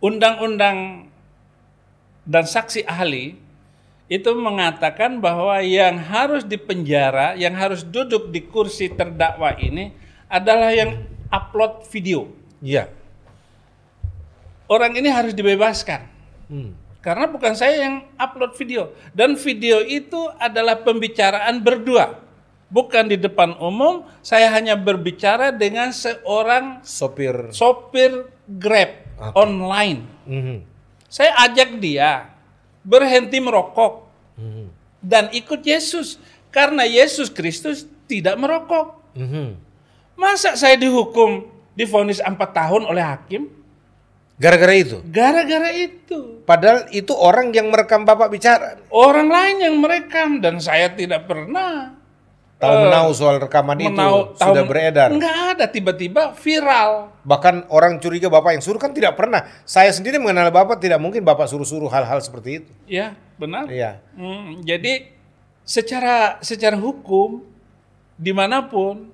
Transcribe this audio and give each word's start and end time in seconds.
undang-undang 0.00 1.08
dan 2.26 2.44
saksi 2.44 2.84
ahli 2.84 3.38
itu 4.06 4.30
mengatakan 4.38 5.18
bahwa 5.18 5.58
yang 5.62 5.98
harus 5.98 6.46
dipenjara, 6.46 7.34
yang 7.34 7.54
harus 7.58 7.82
duduk 7.82 8.30
di 8.30 8.46
kursi 8.46 8.90
terdakwa 8.90 9.54
ini 9.58 9.90
adalah 10.30 10.70
yang 10.70 11.06
upload 11.30 11.86
video. 11.90 12.30
Iya. 12.62 12.90
Orang 14.66 14.94
ini 14.98 15.10
harus 15.10 15.34
dibebaskan. 15.34 16.06
Hmm. 16.50 16.74
Karena 17.02 17.30
bukan 17.30 17.54
saya 17.54 17.86
yang 17.86 18.02
upload 18.18 18.58
video. 18.58 18.90
Dan 19.14 19.38
video 19.38 19.78
itu 19.82 20.26
adalah 20.42 20.82
pembicaraan 20.82 21.62
berdua. 21.62 22.18
Bukan 22.66 23.06
di 23.06 23.14
depan 23.14 23.54
umum, 23.62 24.02
saya 24.26 24.50
hanya 24.50 24.74
berbicara 24.74 25.54
dengan 25.54 25.94
seorang 25.94 26.82
Sopir. 26.82 27.54
sopir 27.54 28.26
Grab 28.50 29.05
Oke. 29.16 29.32
online. 29.36 30.00
Mhm. 30.28 30.56
Saya 31.08 31.32
ajak 31.48 31.80
dia 31.80 32.28
berhenti 32.84 33.40
merokok 33.40 34.04
Mhm. 34.36 34.64
dan 35.00 35.24
ikut 35.32 35.64
Yesus. 35.64 36.20
Karena 36.52 36.84
Yesus 36.84 37.32
Kristus 37.32 37.84
tidak 38.08 38.36
merokok. 38.36 39.00
Mhm. 39.16 39.56
Masa 40.16 40.56
saya 40.56 40.76
dihukum, 40.76 41.44
divonis 41.76 42.20
4 42.20 42.52
tahun 42.52 42.88
oleh 42.88 43.04
hakim? 43.04 43.52
Gara-gara 44.36 44.76
itu. 44.76 45.00
Gara-gara 45.08 45.72
itu. 45.72 46.44
Padahal 46.44 46.92
itu 46.92 47.12
orang 47.16 47.56
yang 47.56 47.72
merekam 47.72 48.04
Bapak 48.04 48.28
bicara. 48.28 48.76
Orang 48.92 49.32
lain 49.32 49.64
yang 49.64 49.76
merekam 49.80 50.44
dan 50.44 50.60
saya 50.60 50.92
tidak 50.92 51.24
pernah 51.24 51.95
Tahu 52.56 52.72
menahu 52.88 53.12
soal 53.12 53.36
rekaman 53.36 53.76
itu 53.76 53.92
menau- 53.92 54.32
sudah 54.32 54.64
tahu- 54.64 54.70
beredar. 54.72 55.12
Enggak 55.12 55.36
ada 55.52 55.64
tiba-tiba 55.68 56.32
viral. 56.32 57.12
Bahkan 57.20 57.68
orang 57.68 58.00
curiga 58.00 58.32
Bapak 58.32 58.56
yang 58.56 58.64
suruh 58.64 58.80
kan 58.80 58.96
tidak 58.96 59.12
pernah. 59.12 59.44
Saya 59.68 59.92
sendiri 59.92 60.16
mengenal 60.16 60.48
Bapak 60.48 60.80
tidak 60.80 60.96
mungkin 60.96 61.20
Bapak 61.20 61.52
suruh-suruh 61.52 61.92
hal-hal 61.92 62.16
seperti 62.24 62.64
itu. 62.64 62.70
Ya, 62.88 63.12
benar. 63.36 63.68
Iya. 63.68 64.00
Hmm, 64.16 64.64
jadi 64.64 65.12
secara 65.68 66.40
secara 66.40 66.80
hukum 66.80 67.44
di 68.16 68.32
mana 68.32 68.64
pun 68.64 69.12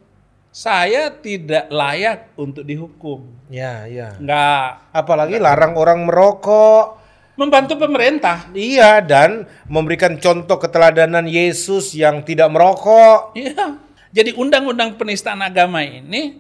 saya 0.54 1.10
tidak 1.10 1.66
layak 1.66 2.30
untuk 2.38 2.62
dihukum. 2.62 3.26
Ya, 3.50 3.90
ya. 3.90 4.14
Enggak 4.22 4.86
Apalagi 4.94 5.42
larang 5.42 5.74
orang 5.74 6.06
merokok. 6.06 7.01
Membantu 7.42 7.74
pemerintah. 7.74 8.46
Iya, 8.54 9.02
dan 9.02 9.50
memberikan 9.66 10.14
contoh 10.22 10.62
keteladanan 10.62 11.26
Yesus 11.26 11.90
yang 11.98 12.22
tidak 12.22 12.54
merokok. 12.54 13.34
Iya. 13.34 13.82
Jadi 14.14 14.38
undang-undang 14.38 14.94
penistaan 14.94 15.42
agama 15.42 15.82
ini 15.82 16.38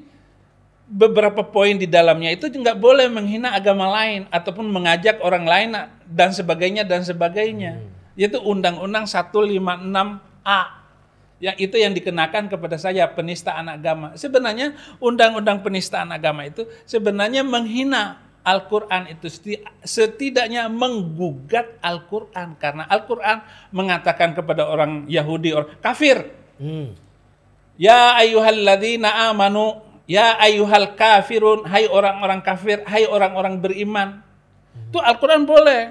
beberapa 0.86 1.40
poin 1.40 1.80
di 1.80 1.88
dalamnya 1.88 2.36
itu 2.36 2.52
nggak 2.52 2.76
boleh 2.76 3.08
menghina 3.08 3.56
agama 3.56 3.88
lain 3.88 4.28
ataupun 4.28 4.68
mengajak 4.68 5.24
orang 5.24 5.48
lain 5.48 5.68
dan 6.04 6.30
sebagainya 6.30 6.86
dan 6.86 7.02
sebagainya. 7.02 7.82
Yaitu 8.14 8.38
undang-undang 8.38 9.08
156A. 9.08 10.62
Yang 11.42 11.56
itu 11.58 11.74
yang 11.74 11.90
dikenakan 11.90 12.46
kepada 12.46 12.78
saya 12.78 13.02
penistaan 13.10 13.66
agama. 13.66 14.14
Sebenarnya 14.14 14.78
undang-undang 15.02 15.58
penistaan 15.58 16.14
agama 16.14 16.46
itu 16.46 16.62
sebenarnya 16.86 17.42
menghina 17.42 18.21
Al-Quran 18.42 19.10
itu 19.10 19.30
seti- 19.30 19.62
setidaknya 19.86 20.66
menggugat 20.66 21.78
Al-Quran 21.78 22.58
karena 22.58 22.84
Al-Quran 22.90 23.42
mengatakan 23.70 24.34
kepada 24.34 24.66
orang 24.66 25.06
Yahudi 25.06 25.54
orang 25.54 25.78
kafir 25.78 26.42
Hmm. 26.62 26.94
Ya 27.74 28.14
ayyuhalladzina 28.22 29.34
amanu, 29.34 29.82
ya 30.06 30.38
ayyuhal 30.38 30.94
kafirun, 30.94 31.66
hai 31.66 31.90
orang-orang 31.90 32.38
kafir, 32.38 32.86
hai 32.86 33.02
orang-orang 33.02 33.58
beriman. 33.58 34.22
Itu 34.86 35.02
Al-Quran 35.02 35.42
boleh. 35.42 35.90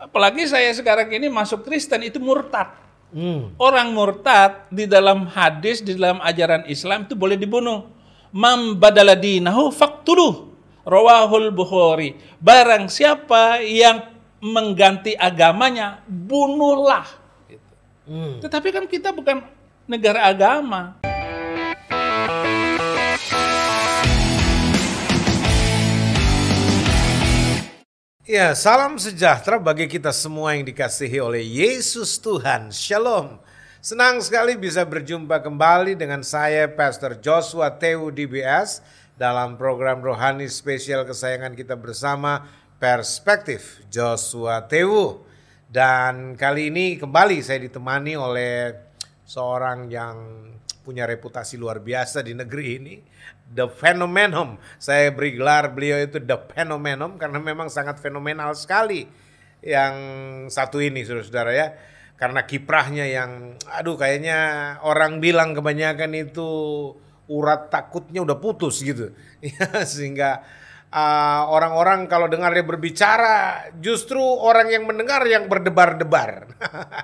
Apalagi 0.00 0.50
saya 0.50 0.72
sekarang 0.74 1.14
ini 1.14 1.30
masuk 1.30 1.62
Kristen, 1.62 2.02
itu 2.02 2.18
murtad. 2.18 2.74
Hmm. 3.14 3.54
Orang 3.54 3.94
murtad 3.94 4.66
di 4.66 4.90
dalam 4.90 5.30
hadis, 5.30 5.78
di 5.78 5.94
dalam 5.94 6.18
ajaran 6.24 6.66
Islam 6.66 7.06
itu 7.06 7.14
boleh 7.14 7.38
dibunuh. 7.38 7.86
Mam 8.34 8.74
badala 8.74 9.14
dinahu 9.14 9.70
faktuluh. 9.70 10.49
Rawahul 10.84 11.52
Bukhari. 11.52 12.16
Barang 12.40 12.88
siapa 12.88 13.60
yang 13.60 14.00
mengganti 14.40 15.12
agamanya, 15.12 16.00
bunuhlah. 16.08 17.04
Gitu. 17.44 17.72
Hmm. 18.08 18.40
Tetapi 18.40 18.68
kan 18.72 18.84
kita 18.88 19.12
bukan 19.12 19.44
negara 19.84 20.32
agama. 20.32 20.96
Ya, 28.30 28.54
salam 28.54 28.94
sejahtera 28.94 29.58
bagi 29.58 29.90
kita 29.90 30.14
semua 30.14 30.54
yang 30.54 30.62
dikasihi 30.62 31.18
oleh 31.18 31.42
Yesus 31.42 32.14
Tuhan. 32.22 32.70
Shalom. 32.70 33.42
Senang 33.82 34.20
sekali 34.20 34.54
bisa 34.60 34.86
berjumpa 34.86 35.40
kembali 35.40 35.96
dengan 35.96 36.22
saya 36.22 36.68
Pastor 36.68 37.16
Joshua 37.18 37.72
Teu 37.74 38.12
DBS 38.12 38.84
dalam 39.20 39.60
program 39.60 40.00
rohani 40.00 40.48
spesial 40.48 41.04
kesayangan 41.04 41.52
kita 41.52 41.76
bersama 41.76 42.48
Perspektif 42.80 43.84
Joshua 43.92 44.64
Teu. 44.64 45.20
Dan 45.68 46.40
kali 46.40 46.72
ini 46.72 46.96
kembali 46.96 47.44
saya 47.44 47.60
ditemani 47.60 48.16
oleh 48.16 48.72
seorang 49.28 49.92
yang 49.92 50.16
punya 50.80 51.04
reputasi 51.04 51.60
luar 51.60 51.84
biasa 51.84 52.24
di 52.24 52.32
negeri 52.32 52.66
ini. 52.80 52.96
The 53.44 53.68
Phenomenon. 53.68 54.56
Saya 54.80 55.12
beri 55.12 55.36
gelar 55.36 55.68
beliau 55.68 56.00
itu 56.00 56.16
The 56.16 56.40
Phenomenon 56.56 57.20
karena 57.20 57.44
memang 57.44 57.68
sangat 57.68 58.00
fenomenal 58.00 58.56
sekali. 58.56 59.04
Yang 59.60 59.94
satu 60.48 60.80
ini 60.80 61.04
saudara-saudara 61.04 61.52
ya. 61.52 61.68
Karena 62.16 62.48
kiprahnya 62.48 63.04
yang 63.04 63.60
aduh 63.68 64.00
kayaknya 64.00 64.80
orang 64.80 65.20
bilang 65.20 65.52
kebanyakan 65.52 66.16
itu 66.16 66.48
urat 67.30 67.70
takutnya 67.70 68.26
udah 68.26 68.36
putus 68.42 68.82
gitu. 68.82 69.14
Ya, 69.40 69.86
sehingga 69.88 70.44
uh, 70.92 71.48
orang-orang 71.48 72.10
kalau 72.10 72.28
dengar 72.28 72.52
dia 72.52 72.66
berbicara 72.66 73.70
justru 73.80 74.20
orang 74.20 74.68
yang 74.68 74.84
mendengar 74.84 75.24
yang 75.24 75.48
berdebar-debar. 75.48 76.50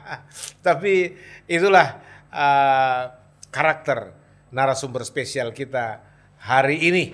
Tapi 0.67 1.17
itulah 1.49 2.03
uh, 2.29 3.09
karakter 3.49 4.13
narasumber 4.53 5.07
spesial 5.07 5.55
kita 5.55 6.03
hari 6.37 6.83
ini 6.93 7.05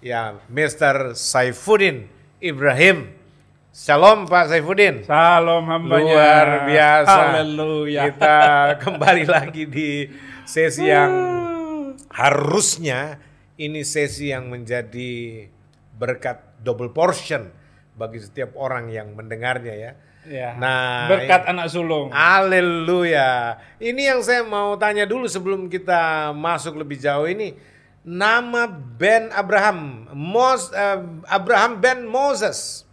ya 0.00 0.40
Mr. 0.48 1.12
Saifuddin 1.12 2.08
Ibrahim. 2.40 3.20
Shalom 3.70 4.26
Pak 4.26 4.50
Saifuddin. 4.50 5.06
Salam 5.06 5.62
hambanya. 5.70 6.10
Luar 6.10 6.48
biasa. 6.66 7.18
Haleluya. 7.36 8.00
Kita 8.10 8.38
kembali 8.82 9.24
lagi 9.30 9.62
di 9.70 10.10
sesi 10.42 10.90
yang 10.90 11.39
harusnya 12.20 13.16
ini 13.56 13.80
sesi 13.80 14.28
yang 14.28 14.52
menjadi 14.52 15.48
berkat 15.96 16.60
double 16.60 16.92
portion 16.92 17.48
bagi 17.96 18.20
setiap 18.20 18.52
orang 18.60 18.92
yang 18.92 19.16
mendengarnya 19.16 19.72
ya. 19.76 19.92
Ya. 20.28 20.52
Nah, 20.60 21.08
berkat 21.08 21.48
anak 21.48 21.72
sulung. 21.72 22.12
Haleluya. 22.12 23.56
Ini 23.80 24.12
yang 24.12 24.20
saya 24.20 24.44
mau 24.44 24.76
tanya 24.76 25.08
dulu 25.08 25.24
sebelum 25.24 25.72
kita 25.72 26.32
masuk 26.36 26.76
lebih 26.76 27.00
jauh 27.00 27.24
ini. 27.24 27.56
Nama 28.04 28.68
Ben 28.68 29.32
Abraham, 29.32 30.08
Mos, 30.12 30.68
eh, 30.76 31.00
Abraham 31.24 31.80
Ben 31.80 32.04
Moses. 32.04 32.84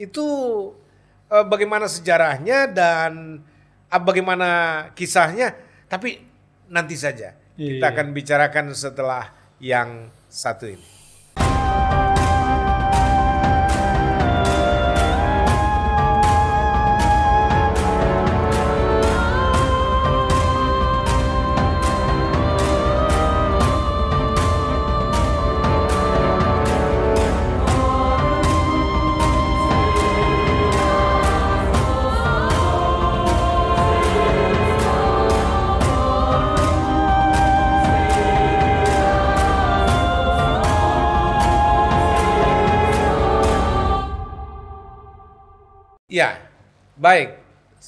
Itu 0.00 0.24
eh, 1.28 1.44
bagaimana 1.44 1.92
sejarahnya 1.92 2.72
dan 2.72 3.40
eh, 3.92 4.00
bagaimana 4.00 4.48
kisahnya? 4.96 5.52
Tapi 5.92 6.24
nanti 6.72 6.96
saja. 6.96 7.36
Kita 7.62 7.86
Iya. 7.86 7.94
akan 7.94 8.06
bicarakan 8.10 8.66
setelah 8.74 9.30
yang 9.62 10.10
satu 10.26 10.66
ini. 10.66 10.91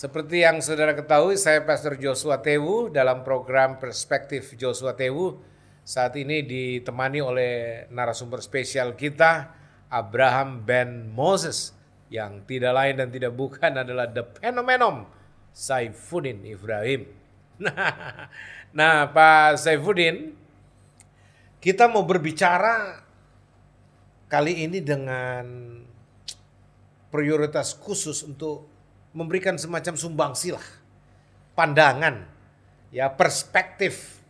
Seperti 0.05 0.45
yang 0.45 0.61
saudara 0.61 0.93
ketahui, 0.93 1.33
saya 1.41 1.65
Pastor 1.65 1.97
Joshua 1.97 2.37
Tewu 2.37 2.93
dalam 2.93 3.25
program 3.25 3.81
Perspektif 3.81 4.53
Joshua 4.53 4.93
Tewu. 4.93 5.41
Saat 5.81 6.21
ini 6.21 6.45
ditemani 6.45 7.25
oleh 7.25 7.53
narasumber 7.89 8.45
spesial 8.45 9.01
kita, 9.01 9.57
Abraham 9.89 10.61
Ben 10.61 11.09
Moses. 11.09 11.73
yang 12.13 12.45
tidak 12.45 12.77
lain 12.77 13.01
dan 13.01 13.09
tidak 13.09 13.33
bukan 13.33 13.81
adalah 13.81 14.05
the 14.05 14.21
phenomenon 14.37 15.09
Saifuddin 15.57 16.45
Ibrahim. 16.45 17.09
Nah, 17.65 18.29
nah 18.77 19.09
Pak 19.09 19.57
Saifuddin, 19.57 20.37
kita 21.65 21.89
mau 21.89 22.05
berbicara 22.05 23.01
kali 24.29 24.69
ini 24.69 24.85
dengan 24.85 25.81
prioritas 27.09 27.73
khusus 27.73 28.21
untuk 28.21 28.75
memberikan 29.15 29.55
semacam 29.57 29.95
sumbangsi 29.95 30.53
lah, 30.53 30.67
pandangan, 31.55 32.27
ya 32.91 33.09
perspektif 33.15 34.21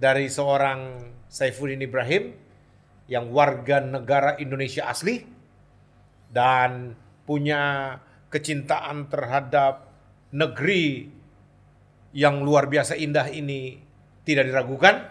dari 0.00 0.26
seorang 0.32 1.12
Saifuddin 1.28 1.84
Ibrahim 1.84 2.32
yang 3.06 3.28
warga 3.30 3.84
negara 3.84 4.40
Indonesia 4.40 4.88
asli 4.88 5.20
dan 6.32 6.96
punya 7.28 7.96
kecintaan 8.32 9.12
terhadap 9.12 9.86
negeri 10.34 11.06
yang 12.16 12.42
luar 12.42 12.66
biasa 12.66 12.96
indah 12.96 13.28
ini 13.30 13.78
tidak 14.24 14.48
diragukan 14.48 15.04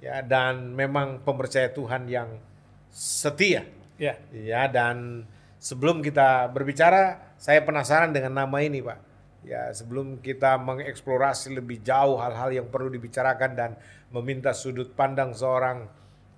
ya 0.00 0.24
dan 0.24 0.72
memang 0.72 1.22
pempercaya 1.22 1.70
Tuhan 1.70 2.08
yang 2.08 2.40
setia 2.88 3.78
Ya. 3.98 4.14
ya 4.30 4.70
dan 4.70 5.26
sebelum 5.58 5.98
kita 6.06 6.46
berbicara 6.54 7.27
saya 7.38 7.62
penasaran 7.62 8.10
dengan 8.10 8.34
nama 8.34 8.58
ini 8.58 8.82
Pak. 8.82 8.98
Ya 9.46 9.70
sebelum 9.70 10.18
kita 10.18 10.58
mengeksplorasi 10.58 11.54
lebih 11.54 11.78
jauh 11.86 12.18
hal-hal 12.18 12.50
yang 12.50 12.66
perlu 12.66 12.90
dibicarakan 12.90 13.54
dan 13.54 13.70
meminta 14.10 14.50
sudut 14.50 14.90
pandang 14.98 15.30
seorang 15.30 15.86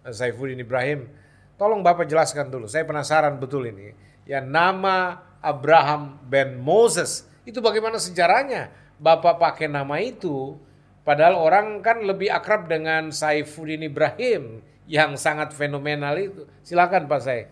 eh, 0.05 0.13
Saifuddin 0.13 0.61
Ibrahim 0.61 1.09
tolong 1.57 1.81
Bapak 1.81 2.05
jelaskan 2.05 2.53
dulu. 2.53 2.69
Saya 2.69 2.85
penasaran 2.85 3.41
betul 3.41 3.69
ini. 3.73 3.97
Ya 4.29 4.45
nama 4.45 5.25
Abraham 5.41 6.21
ben 6.29 6.61
Moses 6.61 7.25
itu 7.49 7.59
bagaimana 7.65 7.97
sejarahnya? 7.97 8.69
Bapak 9.01 9.41
pakai 9.41 9.65
nama 9.65 9.97
itu 9.97 10.61
padahal 11.09 11.41
orang 11.41 11.81
kan 11.81 12.05
lebih 12.05 12.29
akrab 12.29 12.69
dengan 12.69 13.09
Saifuddin 13.09 13.81
Ibrahim 13.81 14.61
yang 14.85 15.17
sangat 15.17 15.57
fenomenal 15.57 16.21
itu. 16.21 16.45
Silakan 16.61 17.09
Pak 17.09 17.21
Saif 17.25 17.47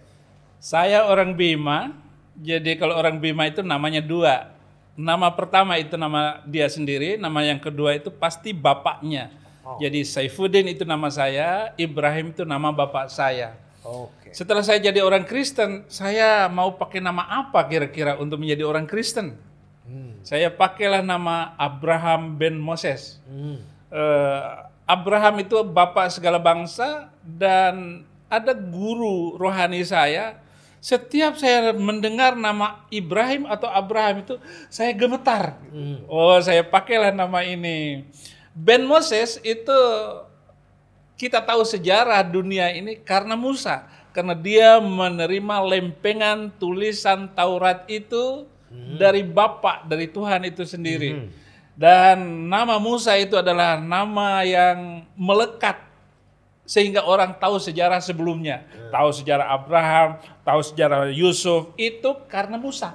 Saya 0.60 1.08
orang 1.08 1.32
Bima, 1.38 2.07
jadi 2.38 2.78
kalau 2.78 2.94
orang 2.94 3.18
Bima 3.18 3.50
itu 3.50 3.60
namanya 3.66 4.00
dua. 4.00 4.54
Nama 4.98 5.30
pertama 5.30 5.78
itu 5.78 5.94
nama 5.94 6.42
dia 6.42 6.66
sendiri, 6.66 7.14
nama 7.18 7.42
yang 7.46 7.62
kedua 7.62 7.94
itu 7.94 8.10
pasti 8.10 8.50
bapaknya. 8.50 9.30
Jadi 9.78 10.00
Saifuddin 10.00 10.64
itu 10.72 10.82
nama 10.88 11.12
saya, 11.12 11.76
Ibrahim 11.76 12.32
itu 12.32 12.42
nama 12.42 12.72
bapak 12.72 13.12
saya. 13.12 13.52
Oke. 13.84 14.32
Setelah 14.32 14.64
saya 14.64 14.80
jadi 14.80 15.04
orang 15.04 15.28
Kristen, 15.28 15.84
saya 15.92 16.48
mau 16.48 16.74
pakai 16.74 17.04
nama 17.04 17.28
apa 17.28 17.62
kira-kira 17.68 18.16
untuk 18.16 18.40
menjadi 18.40 18.64
orang 18.64 18.88
Kristen? 18.88 19.36
Saya 20.28 20.52
pakailah 20.52 21.00
nama 21.00 21.56
Abraham 21.56 22.36
ben 22.36 22.60
Moses. 22.60 23.16
Hmm. 23.24 23.64
Eh, 23.88 24.44
Abraham 24.84 25.40
itu 25.40 25.56
bapak 25.64 26.12
segala 26.12 26.36
bangsa 26.36 27.08
dan 27.24 28.04
ada 28.28 28.52
guru 28.52 29.40
rohani 29.40 29.80
saya. 29.88 30.36
Setiap 30.78 31.34
saya 31.34 31.74
mendengar 31.74 32.38
nama 32.38 32.86
Ibrahim 32.88 33.50
atau 33.50 33.66
Abraham 33.66 34.22
itu 34.22 34.34
saya 34.70 34.94
gemetar. 34.94 35.58
Oh, 36.06 36.38
saya 36.38 36.62
pakailah 36.62 37.10
nama 37.10 37.42
ini. 37.42 38.06
Ben 38.54 38.86
Moses 38.86 39.42
itu 39.42 39.78
kita 41.18 41.42
tahu 41.42 41.66
sejarah 41.66 42.22
dunia 42.22 42.70
ini 42.70 42.94
karena 42.94 43.34
Musa, 43.34 43.90
karena 44.14 44.38
dia 44.38 44.78
menerima 44.78 45.56
lempengan 45.66 46.54
tulisan 46.62 47.26
Taurat 47.34 47.82
itu 47.90 48.46
dari 48.98 49.26
Bapak, 49.26 49.90
dari 49.90 50.06
Tuhan 50.06 50.46
itu 50.46 50.62
sendiri. 50.62 51.26
Dan 51.78 52.46
nama 52.50 52.78
Musa 52.78 53.18
itu 53.18 53.34
adalah 53.38 53.78
nama 53.78 54.42
yang 54.46 55.06
melekat 55.14 55.87
sehingga 56.68 57.00
orang 57.02 57.32
tahu 57.34 57.56
sejarah 57.56 57.96
sebelumnya, 57.98 58.62
tahu 58.92 59.08
sejarah 59.08 59.48
Abraham, 59.50 60.08
tahu 60.44 60.60
sejarah 60.60 61.08
Yusuf 61.08 61.72
itu 61.74 62.12
karena 62.28 62.60
Musa. 62.60 62.92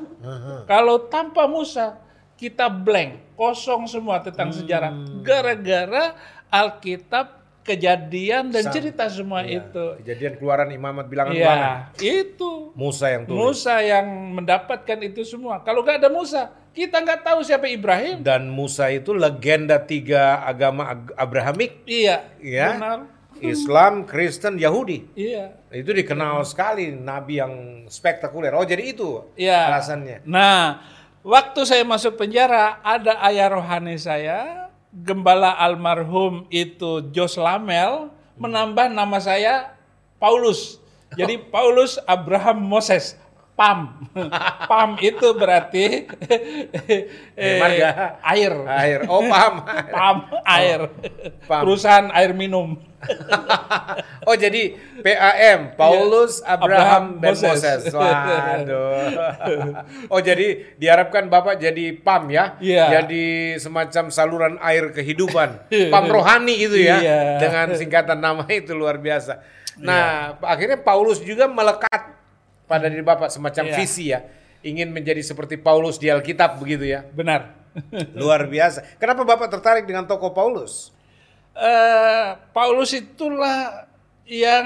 Kalau 0.63 1.09
tanpa 1.09 1.49
Musa 1.49 1.97
kita 2.37 2.69
blank, 2.69 3.33
kosong 3.33 3.89
semua 3.89 4.21
tentang 4.21 4.53
sejarah 4.53 4.93
gara-gara 5.25 6.13
Alkitab, 6.47 7.41
kejadian 7.63 8.51
dan 8.51 8.69
cerita 8.69 9.09
semua 9.09 9.41
itu. 9.41 9.97
Kejadian 10.03 10.37
keluaran 10.37 10.69
imamat 10.69 11.07
bilangan. 11.07 11.33
Ya, 11.33 11.89
itu 11.97 12.69
Musa 12.75 13.09
yang 13.09 13.23
tulis. 13.25 13.39
Musa 13.39 13.79
yang 13.79 14.05
mendapatkan 14.35 14.99
itu 15.01 15.23
semua. 15.23 15.63
Kalau 15.63 15.81
nggak 15.81 15.97
ada 15.97 16.11
Musa, 16.11 16.51
kita 16.75 16.99
nggak 16.99 17.23
tahu 17.23 17.39
siapa 17.41 17.65
Ibrahim. 17.65 18.21
Dan 18.21 18.51
Musa 18.51 18.91
itu 18.91 19.15
legenda 19.15 19.79
tiga 19.79 20.43
agama 20.43 20.91
Ag- 20.91 21.15
Abrahamik. 21.15 21.81
Iya, 21.87 22.27
Ya. 22.37 22.75
benar. 22.75 22.99
Islam, 23.44 24.07
Kristen, 24.07 24.56
Yahudi. 24.56 25.12
Iya. 25.13 25.60
Itu 25.68 25.92
dikenal 25.92 26.44
sekali 26.44 26.90
nabi 26.90 27.44
yang 27.44 27.54
spektakuler. 27.88 28.56
Oh 28.56 28.63
jadi 28.63 28.95
itu 28.95 29.28
Iya. 29.36 29.68
alasannya. 29.68 30.24
Nah, 30.24 30.80
waktu 31.22 31.68
saya 31.68 31.84
masuk 31.84 32.16
penjara, 32.16 32.80
ada 32.80 33.19
ayah 33.28 33.51
rohani 33.51 34.00
saya, 34.00 34.72
gembala 34.94 35.51
almarhum 35.57 36.45
itu 36.48 37.04
Jos 37.12 37.36
Lamel, 37.36 38.07
menambah 38.38 38.88
nama 38.88 39.18
saya 39.19 39.75
Paulus. 40.18 40.80
Jadi 41.13 41.36
Paulus 41.54 42.00
Abraham 42.06 42.63
Moses. 42.63 43.19
PAM. 43.54 44.10
PAM 44.69 44.98
itu 44.98 45.30
berarti 45.38 46.10
eh, 47.38 47.62
marga. 47.62 48.18
air. 48.25 48.50
Air. 48.66 49.00
Oh 49.06 49.22
paham. 49.30 49.62
PAM 49.94 50.18
air. 50.42 50.90
PAM. 51.45 51.62
Perusahaan 51.62 52.10
air 52.18 52.34
minum. 52.34 52.81
oh 54.27 54.35
jadi 54.35 54.77
PAM 55.03 55.75
Paulus 55.75 56.39
Abraham, 56.45 56.63
Abraham 56.63 57.03
ben 57.19 57.35
Moses. 57.35 57.51
Moses. 57.59 57.81
Waduh. 57.95 58.94
oh 60.07 60.21
jadi 60.23 60.75
diharapkan 60.79 61.27
Bapak 61.27 61.59
jadi 61.59 61.97
PAM 62.00 62.31
ya. 62.31 62.55
Iya. 62.63 63.01
Jadi 63.01 63.57
semacam 63.59 64.13
saluran 64.13 64.53
air 64.61 64.94
kehidupan. 64.94 65.67
PAM 65.94 66.05
rohani 66.07 66.55
itu 66.55 66.77
ya. 66.79 66.97
Iya. 67.01 67.19
Dengan 67.41 67.67
singkatan 67.75 68.19
nama 68.21 68.47
itu 68.47 68.71
luar 68.77 69.01
biasa. 69.01 69.41
Nah, 69.81 70.38
akhirnya 70.45 70.77
Paulus 70.77 71.17
juga 71.17 71.49
melekat 71.49 72.13
pada 72.69 72.85
diri 72.88 73.01
Bapak 73.01 73.33
semacam 73.33 73.73
Iya. 73.73 73.75
visi 73.75 74.13
ya. 74.13 74.21
Ingin 74.63 74.94
menjadi 74.94 75.19
seperti 75.19 75.59
Paulus 75.59 75.99
di 75.99 76.07
Alkitab 76.07 76.61
begitu 76.61 76.87
ya. 76.87 77.04
Benar. 77.04 77.51
Luar 78.13 78.45
biasa. 78.45 78.85
Kenapa 79.01 79.25
Bapak 79.25 79.49
tertarik 79.49 79.89
dengan 79.89 80.06
tokoh 80.06 80.30
Paulus? 80.31 80.93
Eh 81.54 82.38
Paulus 82.52 82.94
itulah 82.94 83.88
yang 84.26 84.66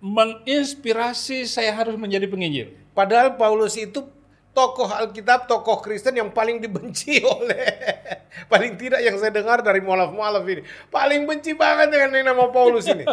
menginspirasi 0.00 1.48
saya 1.48 1.72
harus 1.72 1.96
menjadi 1.96 2.28
penginjil. 2.28 2.76
Padahal 2.92 3.36
Paulus 3.36 3.76
itu 3.76 4.04
tokoh 4.56 4.88
Alkitab, 4.88 5.44
tokoh 5.44 5.84
Kristen 5.84 6.16
yang 6.16 6.32
paling 6.32 6.56
dibenci 6.64 7.20
oleh 7.36 7.76
paling 8.48 8.80
tidak 8.80 9.04
yang 9.04 9.20
saya 9.20 9.28
dengar 9.28 9.60
dari 9.60 9.84
mualaf-mualaf 9.84 10.40
ini. 10.48 10.64
Paling 10.88 11.28
benci 11.28 11.52
banget 11.52 11.92
dengan 11.92 12.16
yang 12.16 12.26
nama 12.32 12.48
Paulus 12.48 12.88
ini. 12.88 13.04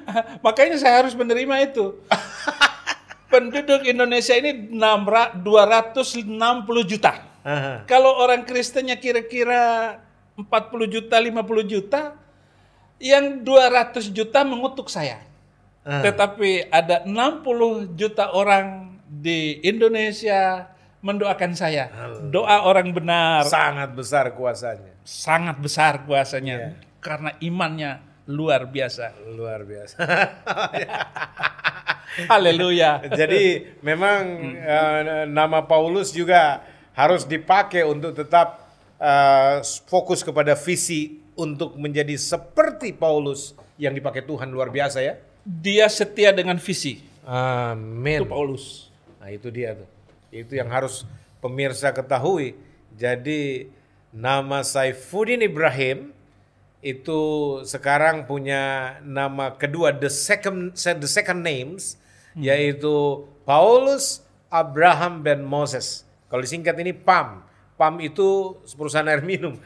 Makanya 0.46 0.78
saya 0.78 1.02
harus 1.02 1.18
menerima 1.18 1.74
itu. 1.74 1.98
Penduduk 3.32 3.82
Indonesia 3.88 4.36
ini 4.36 4.70
600 4.70 5.40
260 5.40 6.90
juta. 6.90 7.12
Aha. 7.42 7.82
Kalau 7.90 8.22
orang 8.22 8.46
Kristennya 8.46 9.00
kira-kira 9.00 9.98
40 10.38 10.46
juta, 10.86 11.16
50 11.18 11.64
juta, 11.66 12.14
yang 13.02 13.42
200 13.42 14.14
juta 14.14 14.46
mengutuk 14.46 14.86
saya. 14.86 15.18
Ah. 15.82 16.06
Tetapi 16.06 16.70
ada 16.70 17.02
60 17.02 17.98
juta 17.98 18.30
orang 18.30 18.94
di 19.10 19.58
Indonesia 19.66 20.70
mendoakan 21.02 21.52
saya. 21.58 21.90
Doa 22.30 22.62
orang 22.62 22.94
benar 22.94 23.42
Sangat 23.50 23.90
besar 23.90 24.30
kuasanya. 24.38 24.94
sangat 25.02 25.58
besar 25.58 26.06
kuasanya 26.06 26.78
karena 27.02 27.34
imannya 27.42 27.98
luar 28.30 28.70
biasa. 28.70 29.10
Luar 29.34 29.66
biasa. 29.66 29.98
Haleluya. 32.30 33.02
Jadi 33.10 33.74
memang 33.82 34.54
eh, 34.54 35.26
nama 35.26 35.66
Paulus 35.66 36.14
juga 36.14 36.62
harus 36.94 37.26
dipakai 37.26 37.82
untuk 37.82 38.14
tetap 38.14 38.62
eh, 39.02 39.58
fokus 39.90 40.22
kepada 40.22 40.54
visi 40.54 41.18
untuk 41.34 41.76
menjadi 41.80 42.14
seperti 42.18 42.92
Paulus 42.92 43.56
yang 43.80 43.96
dipakai 43.96 44.24
Tuhan 44.24 44.52
luar 44.52 44.68
biasa 44.68 45.00
ya. 45.00 45.16
Dia 45.42 45.90
setia 45.90 46.30
dengan 46.30 46.60
visi. 46.60 47.02
Amin. 47.26 48.22
Itu 48.22 48.30
Paulus. 48.30 48.92
Nah 49.18 49.30
itu 49.30 49.48
dia 49.50 49.74
tuh. 49.78 49.88
Itu 50.30 50.58
yang 50.58 50.70
harus 50.70 51.06
pemirsa 51.42 51.90
ketahui. 51.90 52.54
Jadi 52.94 53.70
nama 54.12 54.60
Saifuddin 54.62 55.40
Ibrahim 55.42 56.12
itu 56.82 57.20
sekarang 57.62 58.26
punya 58.26 58.96
nama 59.06 59.54
kedua 59.54 59.94
the 59.94 60.10
second 60.10 60.74
the 60.74 61.06
second 61.06 61.46
names 61.46 61.94
yaitu 62.34 63.22
Paulus 63.46 64.20
Abraham 64.50 65.22
ben 65.24 65.40
Moses. 65.46 66.04
Kalau 66.28 66.42
disingkat 66.44 66.76
ini 66.80 66.92
PAM. 66.92 67.44
PAM 67.82 67.98
itu 67.98 68.62
perusahaan 68.78 69.10
air 69.10 69.26
minum. 69.26 69.58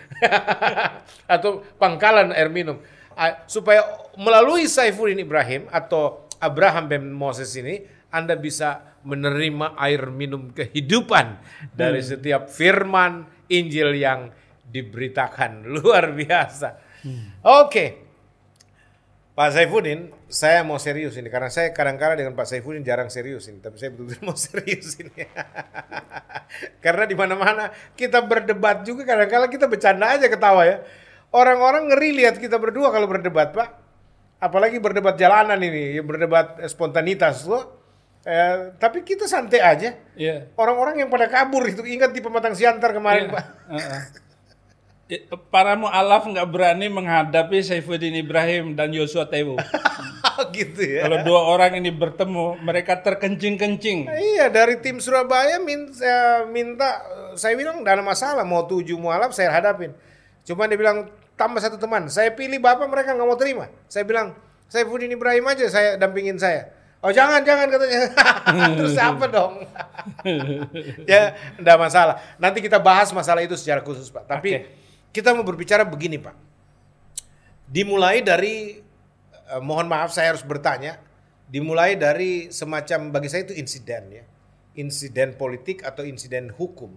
atau 1.37 1.61
pangkalan 1.77 2.33
air 2.33 2.49
minum. 2.49 2.81
Supaya 3.45 3.85
melalui 4.17 4.65
Saifuddin 4.65 5.21
Ibrahim 5.21 5.69
atau 5.69 6.25
Abraham 6.41 6.89
ben 6.89 7.05
Moses 7.13 7.53
ini, 7.61 7.85
Anda 8.09 8.41
bisa 8.41 8.97
menerima 9.05 9.77
air 9.77 10.09
minum 10.09 10.49
kehidupan 10.49 11.37
dari 11.77 12.01
setiap 12.01 12.49
firman 12.49 13.29
Injil 13.53 13.93
yang 14.01 14.33
diberitakan. 14.65 15.61
Luar 15.77 16.17
biasa. 16.17 16.81
Oke. 17.45 18.09
Pak 19.37 19.53
Saifuddin, 19.53 20.16
saya 20.27 20.67
mau 20.67 20.75
serius 20.77 21.15
ini 21.15 21.31
karena 21.31 21.47
saya 21.47 21.71
kadang-kadang 21.71 22.19
dengan 22.19 22.35
Pak 22.35 22.51
Saifuddin 22.51 22.83
jarang 22.83 23.07
serius 23.07 23.47
ini, 23.47 23.63
tapi 23.63 23.79
saya 23.79 23.95
betul-betul 23.95 24.27
mau 24.27 24.35
serius 24.51 24.99
ini. 24.99 25.23
karena 26.85 27.05
di 27.07 27.15
mana-mana 27.15 27.71
kita 27.95 28.23
berdebat 28.27 28.83
juga 28.83 29.07
kadang-kadang 29.07 29.51
kita 29.51 29.67
bercanda 29.71 30.07
aja 30.19 30.27
ketawa 30.27 30.67
ya. 30.67 30.83
Orang-orang 31.31 31.91
ngeri 31.91 32.23
lihat 32.23 32.39
kita 32.39 32.57
berdua 32.57 32.91
kalau 32.91 33.07
berdebat, 33.07 33.51
Pak. 33.55 33.69
Apalagi 34.39 34.79
berdebat 34.83 35.15
jalanan 35.19 35.59
ini, 35.59 35.99
berdebat 36.01 36.59
spontanitas 36.67 37.45
loh. 37.47 37.77
Eh, 38.27 38.75
tapi 38.83 39.07
kita 39.07 39.31
santai 39.31 39.63
aja. 39.63 39.95
Iya. 40.19 40.51
Orang-orang 40.59 40.99
yang 40.99 41.11
pada 41.11 41.31
kabur 41.31 41.63
itu 41.67 41.87
ingat 41.87 42.11
di 42.11 42.19
pematang 42.19 42.59
siantar 42.59 42.91
kemarin, 42.91 43.31
Iya. 43.31 43.35
Pak. 43.35 43.45
Heeh. 43.71 44.03
I- 44.03 44.26
Para 45.55 45.79
mu'alaf 45.79 46.27
nggak 46.27 46.49
berani 46.51 46.91
menghadapi 46.91 47.63
Saifuddin 47.63 48.19
Ibrahim 48.19 48.75
dan 48.75 48.91
Yosua 48.91 49.31
Tewu. 49.31 49.55
gitu 50.57 50.83
ya. 50.83 51.07
Kalau 51.07 51.23
dua 51.23 51.41
orang 51.47 51.79
ini 51.79 51.95
bertemu, 51.95 52.59
mereka 52.59 52.99
terkencing-kencing. 53.01 54.11
Iya 54.11 54.51
dari 54.51 54.83
tim 54.83 54.99
Surabaya 54.99 55.63
minta, 55.63 56.43
minta 56.51 57.07
saya 57.39 57.55
bilang 57.55 57.81
tidak 57.81 58.03
ada 58.03 58.05
masalah 58.05 58.45
mau 58.45 58.67
tujuh 58.67 58.99
mualaf 58.99 59.31
saya 59.31 59.55
hadapin. 59.55 59.95
Cuma 60.43 60.67
dia 60.67 60.75
bilang 60.75 61.07
tambah 61.39 61.63
satu 61.63 61.79
teman. 61.79 62.11
Saya 62.11 62.35
pilih 62.35 62.59
bapak 62.59 62.91
mereka 62.91 63.15
nggak 63.15 63.29
mau 63.29 63.39
terima. 63.39 63.71
Saya 63.87 64.03
bilang 64.03 64.35
saya 64.67 64.83
Fudin 64.91 65.15
Ibrahim 65.15 65.47
aja 65.47 65.71
saya 65.71 65.95
dampingin 65.95 66.35
saya. 66.37 66.75
Oh 66.99 67.15
jangan 67.15 67.47
jangan 67.47 67.71
katanya. 67.71 68.11
Terus 68.83 68.99
apa 68.99 69.25
dong? 69.31 69.53
ya 71.13 71.37
tidak 71.61 71.77
masalah. 71.79 72.19
Nanti 72.43 72.59
kita 72.59 72.83
bahas 72.83 73.15
masalah 73.15 73.47
itu 73.47 73.55
secara 73.55 73.85
khusus 73.87 74.11
pak. 74.11 74.27
Tapi 74.27 74.51
Oke. 74.59 74.86
Kita 75.17 75.33
mau 75.33 75.41
berbicara 75.49 75.89
begini 75.89 76.21
pak. 76.21 76.37
Dimulai 77.65 78.21
dari 78.21 78.77
eh, 79.33 79.63
mohon 79.65 79.89
maaf 79.89 80.13
saya 80.13 80.37
harus 80.37 80.45
bertanya. 80.45 81.01
Dimulai 81.49 81.97
dari 81.97 82.53
semacam 82.53 83.17
bagi 83.17 83.33
saya 83.33 83.49
itu 83.49 83.57
insiden 83.57 84.05
ya. 84.13 84.25
Insiden 84.77 85.41
politik 85.41 85.81
atau 85.81 86.05
insiden 86.05 86.53
hukum 86.53 86.93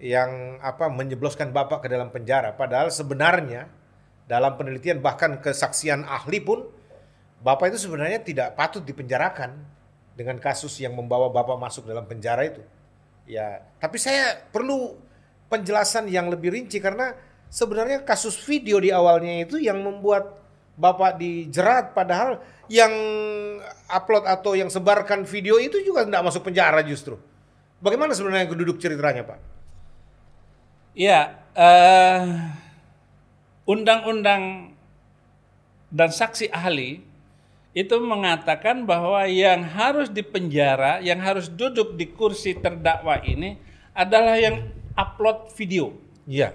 yang 0.00 0.56
apa 0.64 0.88
menjebloskan 0.88 1.52
Bapak 1.52 1.84
ke 1.84 1.88
dalam 1.92 2.08
penjara 2.08 2.56
padahal 2.56 2.88
sebenarnya 2.88 3.68
dalam 4.24 4.56
penelitian 4.56 5.04
bahkan 5.04 5.36
kesaksian 5.44 6.08
ahli 6.08 6.40
pun 6.40 6.64
Bapak 7.44 7.72
itu 7.72 7.84
sebenarnya 7.84 8.20
tidak 8.24 8.56
patut 8.56 8.80
dipenjarakan 8.80 9.60
dengan 10.16 10.36
kasus 10.40 10.76
yang 10.80 10.92
membawa 10.92 11.32
Bapak 11.32 11.56
masuk 11.56 11.88
dalam 11.88 12.04
penjara 12.04 12.44
itu. 12.44 12.60
Ya, 13.24 13.64
tapi 13.80 13.96
saya 13.96 14.44
perlu 14.52 15.00
penjelasan 15.50 16.06
yang 16.06 16.30
lebih 16.30 16.54
rinci 16.54 16.78
karena 16.78 17.12
sebenarnya 17.50 18.06
kasus 18.06 18.38
video 18.38 18.78
di 18.78 18.94
awalnya 18.94 19.42
itu 19.44 19.58
yang 19.58 19.82
membuat 19.82 20.38
Bapak 20.80 21.20
dijerat 21.20 21.92
padahal 21.92 22.40
yang 22.72 22.88
upload 23.84 24.24
atau 24.24 24.56
yang 24.56 24.72
sebarkan 24.72 25.28
video 25.28 25.60
itu 25.60 25.82
juga 25.84 26.08
tidak 26.08 26.24
masuk 26.24 26.48
penjara 26.48 26.80
justru. 26.80 27.20
Bagaimana 27.84 28.16
sebenarnya 28.16 28.48
duduk 28.48 28.80
ceritanya, 28.80 29.28
Pak? 29.28 29.38
Ya, 30.96 31.36
eh, 31.52 32.24
undang-undang 33.68 34.72
dan 35.92 36.10
saksi 36.14 36.48
ahli 36.48 37.04
itu 37.76 37.96
mengatakan 38.00 38.88
bahwa 38.88 39.26
yang 39.28 39.62
harus 39.62 40.08
dipenjara, 40.08 41.04
yang 41.04 41.20
harus 41.20 41.46
duduk 41.52 41.94
di 41.94 42.08
kursi 42.08 42.56
terdakwa 42.56 43.20
ini 43.20 43.60
adalah 43.92 44.40
yang 44.40 44.79
upload 45.00 45.48
video. 45.56 45.96
Iya. 46.28 46.52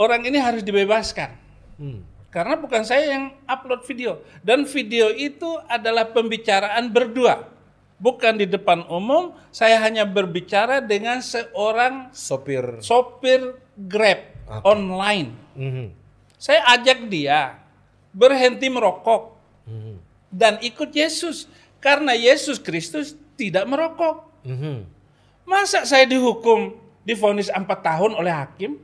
Orang 0.00 0.24
ini 0.24 0.40
harus 0.40 0.64
dibebaskan. 0.64 1.36
Hmm. 1.76 2.00
Karena 2.32 2.58
bukan 2.58 2.82
saya 2.82 3.14
yang 3.14 3.30
upload 3.46 3.86
video. 3.86 4.18
Dan 4.42 4.66
video 4.66 5.12
itu 5.12 5.46
adalah 5.70 6.10
pembicaraan 6.10 6.90
berdua. 6.90 7.46
Bukan 7.94 8.42
di 8.42 8.50
depan 8.50 8.90
umum, 8.90 9.38
saya 9.54 9.78
hanya 9.78 10.02
berbicara 10.02 10.82
dengan 10.82 11.22
seorang 11.22 12.10
Sopir. 12.10 12.82
sopir 12.82 13.54
Grab 13.78 14.34
online. 14.66 15.30
Mhm. 15.54 15.86
Saya 16.34 16.66
ajak 16.74 17.06
dia 17.06 17.62
berhenti 18.10 18.66
merokok 18.66 19.38
Mhm. 19.70 19.94
dan 20.34 20.58
ikut 20.58 20.90
Yesus 20.90 21.46
karena 21.78 22.18
Yesus 22.18 22.58
Kristus 22.58 23.14
tidak 23.38 23.62
merokok. 23.70 24.26
Mhm. 24.42 24.93
Masa 25.44 25.84
saya 25.84 26.04
dihukum 26.04 26.72
divonis 27.02 27.48
4 27.48 27.64
tahun 27.80 28.16
oleh 28.16 28.32
hakim 28.32 28.80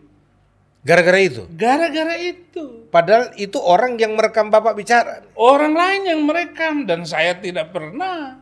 Gara-gara 0.81 1.21
itu. 1.21 1.45
gara-gara 1.53 2.17
itu? 2.17 2.89
Padahal 2.89 3.37
itu 3.37 3.61
orang 3.61 4.01
yang 4.01 4.17
merekam 4.17 4.49
Bapak 4.49 4.73
bicara. 4.73 5.21
Orang 5.37 5.77
lain 5.77 6.09
yang 6.09 6.21
merekam 6.25 6.89
dan 6.89 7.05
saya 7.05 7.37
tidak 7.37 7.69
pernah 7.69 8.41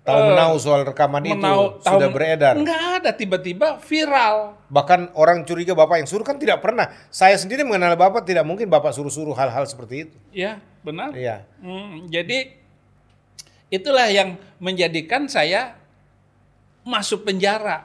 Tahu 0.00 0.32
menahu 0.32 0.56
soal 0.56 0.84
rekaman 0.84 1.24
itu 1.24 1.36
menau- 1.36 1.80
sudah 1.80 2.08
tahu- 2.08 2.12
beredar. 2.12 2.56
Enggak 2.56 3.00
ada 3.00 3.10
tiba-tiba 3.12 3.80
viral. 3.80 4.56
Bahkan 4.68 5.12
orang 5.12 5.44
curiga 5.44 5.72
Bapak 5.72 6.00
yang 6.00 6.08
suruh 6.08 6.24
kan 6.24 6.36
tidak 6.36 6.60
pernah. 6.60 6.88
Saya 7.08 7.36
sendiri 7.36 7.64
mengenal 7.64 7.96
Bapak 7.96 8.24
tidak 8.24 8.44
mungkin 8.44 8.68
Bapak 8.68 8.92
suruh-suruh 8.92 9.32
hal-hal 9.32 9.64
seperti 9.64 10.08
itu. 10.08 10.16
Ya, 10.32 10.60
benar. 10.80 11.16
Iya. 11.16 11.48
Hmm, 11.60 12.08
jadi 12.08 12.60
itulah 13.68 14.08
yang 14.08 14.36
menjadikan 14.56 15.24
saya 15.24 15.79
masuk 16.82 17.24
penjara 17.24 17.84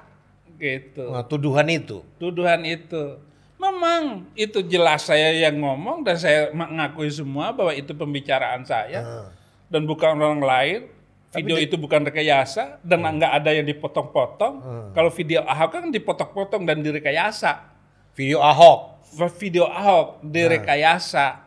gitu. 0.55 1.11
Nah, 1.11 1.23
tuduhan 1.23 1.67
itu. 1.67 1.99
Tuduhan 2.15 2.63
itu. 2.63 3.19
Memang 3.55 4.27
itu 4.35 4.59
jelas 4.61 5.07
saya 5.07 5.31
yang 5.31 5.57
ngomong 5.57 6.03
dan 6.03 6.15
saya 6.15 6.51
mengakui 6.51 7.07
semua 7.07 7.49
bahwa 7.51 7.71
itu 7.71 7.91
pembicaraan 7.91 8.61
saya 8.63 9.01
Ah. 9.01 9.27
dan 9.67 9.83
bukan 9.83 10.15
orang 10.15 10.39
lain. 10.39 10.81
Video 11.35 11.59
itu 11.59 11.75
bukan 11.75 12.07
rekayasa 12.07 12.79
dan 12.79 13.03
nggak 13.03 13.33
ada 13.43 13.51
yang 13.51 13.67
dipotong-potong. 13.67 14.53
Kalau 14.95 15.11
video 15.11 15.43
Ahok 15.43 15.67
kan 15.67 15.83
dipotong-potong 15.91 16.63
dan 16.63 16.79
direkayasa. 16.79 17.75
Video 18.15 18.39
Ahok. 18.39 19.03
Video 19.35 19.67
Ahok 19.67 20.23
direkayasa 20.23 21.43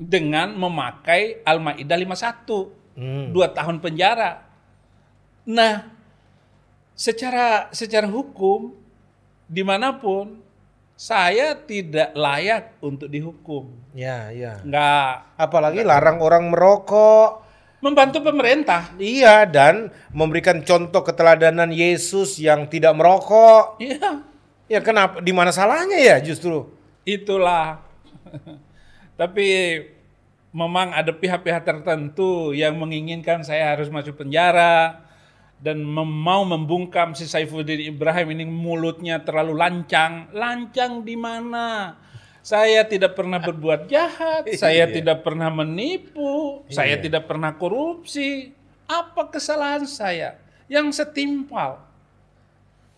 dengan 0.00 0.56
memakai 0.56 1.44
Al-Maidah 1.44 1.98
51 2.00 2.72
Hmm. 2.96 3.32
dua 3.32 3.52
tahun 3.52 3.80
penjara. 3.80 4.48
Nah, 5.44 5.91
secara 6.92 7.68
secara 7.72 8.06
hukum 8.06 8.72
di 9.46 9.60
mana 9.60 9.92
pun 9.92 10.40
saya 10.94 11.58
tidak 11.58 12.14
layak 12.14 12.78
untuk 12.78 13.10
dihukum. 13.10 13.74
Ya, 13.92 14.30
ya. 14.30 14.62
Nggak 14.62 15.34
Apalagi 15.36 15.82
larang 15.82 16.22
orang 16.22 16.46
merokok. 16.48 17.42
membantu 17.82 18.22
pemerintah. 18.22 18.94
Iya, 18.94 19.42
dan 19.42 19.90
memberikan 20.14 20.62
contoh 20.62 21.02
keteladanan 21.02 21.74
Yesus 21.74 22.38
yang 22.38 22.70
tidak 22.70 22.94
merokok. 22.94 23.82
Iya, 23.82 24.22
Ya 24.70 24.78
kenapa? 24.78 25.18
Di 25.18 25.34
mana 25.34 25.50
salahnya 25.50 25.98
ya 25.98 26.16
justru? 26.22 26.70
itulah. 27.02 27.82
Tapi 29.20 29.46
memang 30.54 30.94
ada 30.94 31.10
pihak-pihak 31.10 31.66
tertentu 31.66 32.54
yang 32.54 32.78
menginginkan 32.78 33.42
saya 33.42 33.74
harus 33.74 33.90
masuk 33.90 34.14
penjara 34.22 35.02
dan 35.62 35.78
mem- 35.78 36.18
mau 36.18 36.42
membungkam 36.42 37.14
si 37.14 37.22
Saifuddin 37.22 37.94
Ibrahim 37.94 38.34
ini 38.34 38.44
mulutnya 38.44 39.22
terlalu 39.22 39.54
lancang. 39.54 40.26
Lancang 40.34 41.06
di 41.06 41.14
mana? 41.14 41.94
Saya 42.42 42.82
tidak 42.82 43.14
pernah 43.14 43.38
berbuat 43.38 43.86
jahat, 43.86 44.50
saya 44.58 44.90
Iya. 44.90 44.94
tidak 44.98 45.22
pernah 45.22 45.46
menipu, 45.46 46.66
saya 46.66 46.98
tidak 46.98 47.30
pernah 47.30 47.54
korupsi. 47.54 48.50
Apa 48.90 49.30
kesalahan 49.30 49.86
saya? 49.86 50.42
Yang 50.66 50.98
setimpal. 50.98 51.78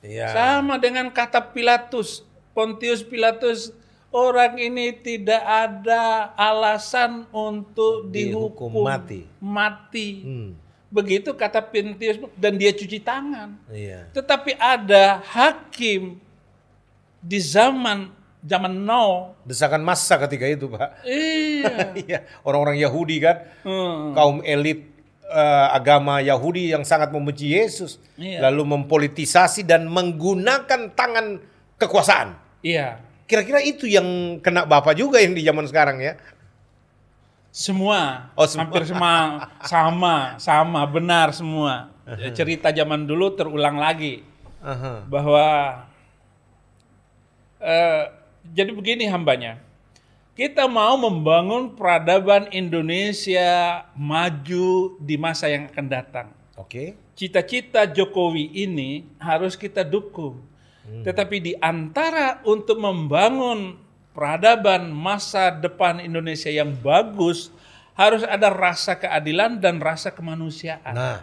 Iya. 0.01 0.33
Sama 0.33 0.81
dengan 0.81 1.13
kata 1.13 1.53
Pilatus, 1.53 2.25
Pontius 2.57 3.05
Pilatus, 3.05 3.77
orang 4.09 4.57
ini 4.57 4.97
tidak 4.97 5.45
ada 5.45 6.33
alasan 6.37 7.29
untuk 7.29 8.09
Dihukum 8.09 8.73
dihukum, 8.73 8.85
mati. 8.85 9.21
mati. 9.37 10.09
Hmm, 10.25 10.51
Begitu 10.95 11.35
kata 11.35 11.59
Pontius 11.59 12.23
dan 12.39 12.55
dia 12.55 12.71
cuci 12.71 13.03
tangan. 13.03 13.59
iya. 13.67 14.07
Tetapi 14.15 14.55
ada 14.55 15.19
hakim 15.27 16.23
di 17.19 17.43
zaman 17.43 18.15
zaman 18.45 18.71
now. 18.71 19.35
Desakan 19.43 19.83
massa 19.83 20.15
ketika 20.23 20.47
itu, 20.47 20.71
Pak. 20.71 21.03
Iya. 21.03 21.75
Iya, 22.05 22.19
orang-orang 22.47 22.79
Yahudi 22.79 23.17
kan, 23.19 23.43
Hmm. 23.67 24.15
kaum 24.15 24.39
elit 24.47 24.87
eh, 25.25 25.67
agama 25.73 26.21
Yahudi 26.21 26.71
yang 26.71 26.85
sangat 26.85 27.09
membenci 27.11 27.51
Yesus, 27.51 27.97
Iya. 28.15 28.45
lalu 28.47 28.77
mempolitisasi 28.79 29.65
dan 29.65 29.89
menggunakan 29.89 30.93
tangan 30.95 31.41
kekuasaan. 31.75 32.37
Iya. 32.63 33.01
Kira-kira 33.25 33.65
itu 33.65 33.89
yang 33.89 34.05
kena 34.45 34.69
Bapak 34.69 34.95
juga 34.95 35.17
yang 35.19 35.33
di 35.33 35.41
zaman 35.41 35.65
sekarang 35.65 35.97
ya. 35.99 36.21
Semua, 37.55 38.35
Oh, 38.35 38.51
semua. 38.51 38.67
hampir 38.67 38.83
semua 38.83 39.47
sama, 39.63 40.35
sama, 40.43 40.81
benar 40.91 41.31
semua. 41.31 41.87
Cerita 42.35 42.75
zaman 42.75 43.07
dulu 43.07 43.31
terulang 43.31 43.79
lagi 43.79 44.27
Aha. 44.59 45.07
bahwa 45.07 45.47
eh, 47.63 48.11
jadi 48.51 48.75
begini 48.75 49.07
hambanya. 49.07 49.63
Kita 50.35 50.67
mau 50.67 50.99
membangun 50.99 51.79
peradaban 51.79 52.51
Indonesia 52.51 53.87
maju 53.95 54.99
di 54.99 55.15
masa 55.15 55.47
yang 55.47 55.71
akan 55.71 55.87
datang. 55.87 56.27
Oke. 56.59 56.99
Cita-cita 57.15 57.87
Jokowi 57.87 58.51
ini 58.51 59.07
harus 59.23 59.55
kita 59.55 59.87
dukung. 59.87 60.43
Tetapi 60.85 61.37
di 61.39 61.53
antara 61.63 62.43
untuk 62.43 62.83
membangun 62.83 63.79
peradaban 64.15 64.95
masa 64.95 65.51
depan 65.51 65.99
Indonesia 65.99 66.49
yang 66.49 66.71
bagus, 66.71 67.51
harus 67.99 68.23
ada 68.25 68.49
rasa 68.49 68.95
keadilan 68.95 69.59
dan 69.59 69.83
rasa 69.83 70.15
kemanusiaan. 70.15 70.95
Nah, 70.95 71.21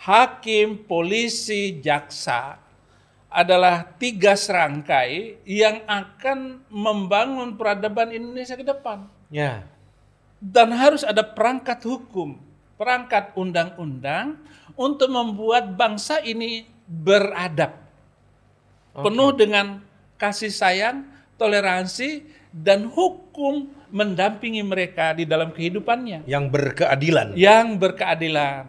Hakim, 0.00 0.84
polisi, 0.84 1.80
jaksa 1.80 2.60
adalah 3.32 3.88
tiga 3.96 4.36
serangkai 4.36 5.42
yang 5.48 5.80
akan 5.88 6.60
membangun 6.68 7.56
peradaban 7.56 8.12
Indonesia 8.12 8.54
ke 8.54 8.64
depan. 8.66 9.08
ya. 9.32 9.64
Dan 10.44 10.76
harus 10.76 11.00
ada 11.08 11.24
perangkat 11.24 11.80
hukum, 11.88 12.36
perangkat 12.76 13.32
undang-undang 13.32 14.36
untuk 14.76 15.08
membuat 15.08 15.72
bangsa 15.72 16.20
ini 16.20 16.68
beradab. 16.84 17.72
Penuh 18.92 19.32
dengan 19.32 19.80
kasih 20.20 20.52
sayang, 20.52 21.08
toleransi, 21.36 22.24
dan 22.54 22.86
hukum 22.86 23.66
mendampingi 23.90 24.62
mereka 24.62 25.14
di 25.14 25.26
dalam 25.26 25.50
kehidupannya. 25.50 26.26
Yang 26.26 26.44
berkeadilan. 26.50 27.26
Yang 27.34 27.66
berkeadilan. 27.78 28.64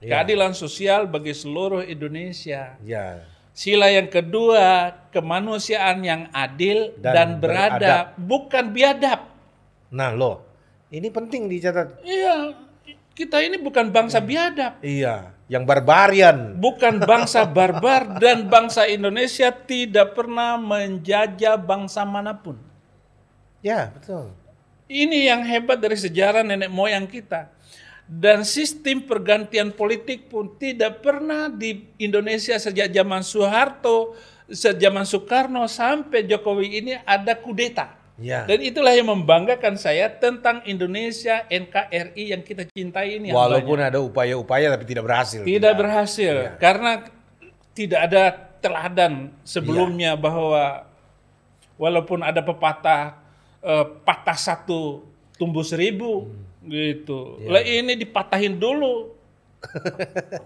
Ya. 0.00 0.08
Keadilan 0.16 0.52
sosial 0.56 1.04
bagi 1.04 1.36
seluruh 1.36 1.84
Indonesia. 1.84 2.80
Ya. 2.80 3.24
Sila 3.52 3.92
yang 3.92 4.08
kedua, 4.08 4.96
kemanusiaan 5.12 6.00
yang 6.00 6.32
adil 6.32 6.96
Dan 6.96 7.12
dan, 7.12 7.30
beradab, 7.42 8.16
bukan 8.16 8.72
biadab. 8.72 9.20
Nah, 9.92 10.16
loh. 10.16 10.46
Ini 10.88 11.12
penting 11.12 11.46
dicatat. 11.46 12.00
Iya, 12.02 12.56
kita 13.12 13.42
ini 13.44 13.60
bukan 13.60 13.92
bangsa 13.92 14.18
biadab, 14.18 14.80
Iya, 14.80 15.34
yang 15.50 15.66
barbarian. 15.66 16.54
bukan 16.54 17.02
bangsa 17.02 17.42
barbar 17.42 18.22
dan 18.22 18.46
bangsa 18.46 18.86
Indonesia 18.86 19.50
tidak 19.50 20.14
pernah 20.14 20.54
menjajah 20.54 21.58
bangsa 21.58 22.06
mana 22.06 22.38
pun. 22.38 22.54
Ya, 23.58 23.90
betul. 23.90 24.30
Ini 24.86 25.34
yang 25.34 25.42
hebat 25.42 25.82
dari 25.82 25.98
sejarah 25.98 26.46
nenek 26.46 26.70
moyang 26.70 27.10
kita. 27.10 27.50
Dan 28.10 28.42
sistem 28.42 29.06
pergantian 29.06 29.70
politik 29.70 30.26
pun 30.30 30.50
tidak 30.58 30.98
pernah 31.02 31.46
di 31.46 31.86
Indonesia 31.98 32.58
sejak 32.58 32.90
zaman 32.90 33.22
Soeharto, 33.22 34.18
sejak 34.50 34.82
zaman 34.82 35.06
Soekarno 35.06 35.62
sampai 35.70 36.26
Jokowi 36.26 36.66
ini 36.82 36.92
ada 37.06 37.38
kudeta. 37.38 37.99
Ya. 38.20 38.44
Dan 38.44 38.60
itulah 38.60 38.92
yang 38.92 39.08
membanggakan 39.08 39.80
saya 39.80 40.12
tentang 40.12 40.60
Indonesia 40.68 41.48
NKRI 41.48 42.36
yang 42.36 42.44
kita 42.44 42.68
cintai 42.68 43.16
ini. 43.16 43.32
Walaupun 43.32 43.80
hambanya. 43.80 43.96
ada 43.96 44.04
upaya-upaya 44.04 44.68
tapi 44.70 44.84
tidak 44.84 45.08
berhasil. 45.08 45.40
tidak 45.40 45.72
berhasil 45.74 46.34
Iya. 46.36 46.52
karena 46.60 46.92
tidak 47.72 48.00
ada 48.06 48.22
teladan 48.60 49.32
sebelumnya 49.40 50.12
bahwa 50.14 50.84
walaupun 51.80 52.20
ada 52.20 52.44
pepatah 52.44 53.16
eh, 53.60 53.84
patah 54.04 54.36
satu 54.36 55.00
tumbuh 55.40 55.64
seribu 55.64 56.28
gitu. 56.68 57.40
Lah 57.48 57.64
ini 57.64 57.96
dipatahin 57.96 58.60
dulu. 58.60 59.16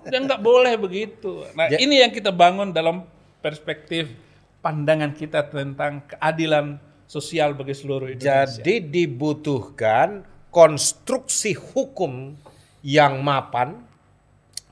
Dan 0.06 0.24
nggak 0.30 0.38
boleh 0.38 0.78
begitu. 0.78 1.42
Nah, 1.54 1.66
Ja- 1.70 1.82
ini 1.82 1.98
yang 2.02 2.14
kita 2.14 2.30
bangun 2.30 2.70
dalam 2.70 3.02
perspektif 3.42 4.14
pandangan 4.62 5.10
kita 5.10 5.42
tentang 5.44 6.06
keadilan 6.06 6.78
sosial 7.06 7.54
bagi 7.54 7.74
seluruh 7.76 8.10
Indonesia. 8.10 8.60
Jadi 8.60 8.84
dibutuhkan 8.90 10.24
konstruksi 10.54 11.56
hukum 11.56 12.36
yang 12.84 13.24
mapan, 13.24 13.80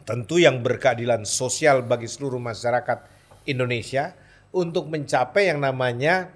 tentu 0.05 0.39
yang 0.39 0.61
berkeadilan 0.61 1.25
sosial 1.25 1.83
bagi 1.83 2.07
seluruh 2.07 2.39
masyarakat 2.39 3.09
Indonesia 3.49 4.15
untuk 4.53 4.87
mencapai 4.93 5.49
yang 5.49 5.65
namanya 5.65 6.31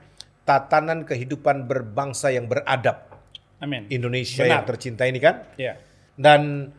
tatanan 0.48 1.04
kehidupan 1.04 1.68
berbangsa 1.68 2.32
yang 2.32 2.48
beradab. 2.48 3.06
Amin. 3.60 3.88
Indonesia 3.88 4.44
Benar. 4.44 4.52
yang 4.52 4.64
tercinta 4.64 5.02
ini 5.04 5.18
kan. 5.20 5.44
Ya. 5.60 5.80
Dan 6.16 6.72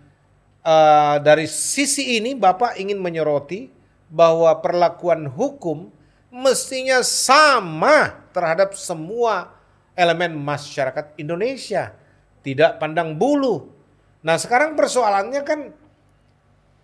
eh, 0.65 1.15
dari 1.21 1.45
sisi 1.45 2.17
ini 2.17 2.33
Bapak 2.33 2.79
ingin 2.81 2.97
menyoroti 2.97 3.69
bahwa 4.07 4.49
perlakuan 4.63 5.27
hukum 5.27 5.91
mestinya 6.37 7.01
sama 7.01 8.13
terhadap 8.29 8.77
semua 8.77 9.57
elemen 9.97 10.37
masyarakat 10.37 11.17
Indonesia, 11.17 11.97
tidak 12.45 12.77
pandang 12.77 13.17
bulu. 13.17 13.73
Nah, 14.21 14.37
sekarang 14.37 14.77
persoalannya 14.77 15.41
kan 15.41 15.73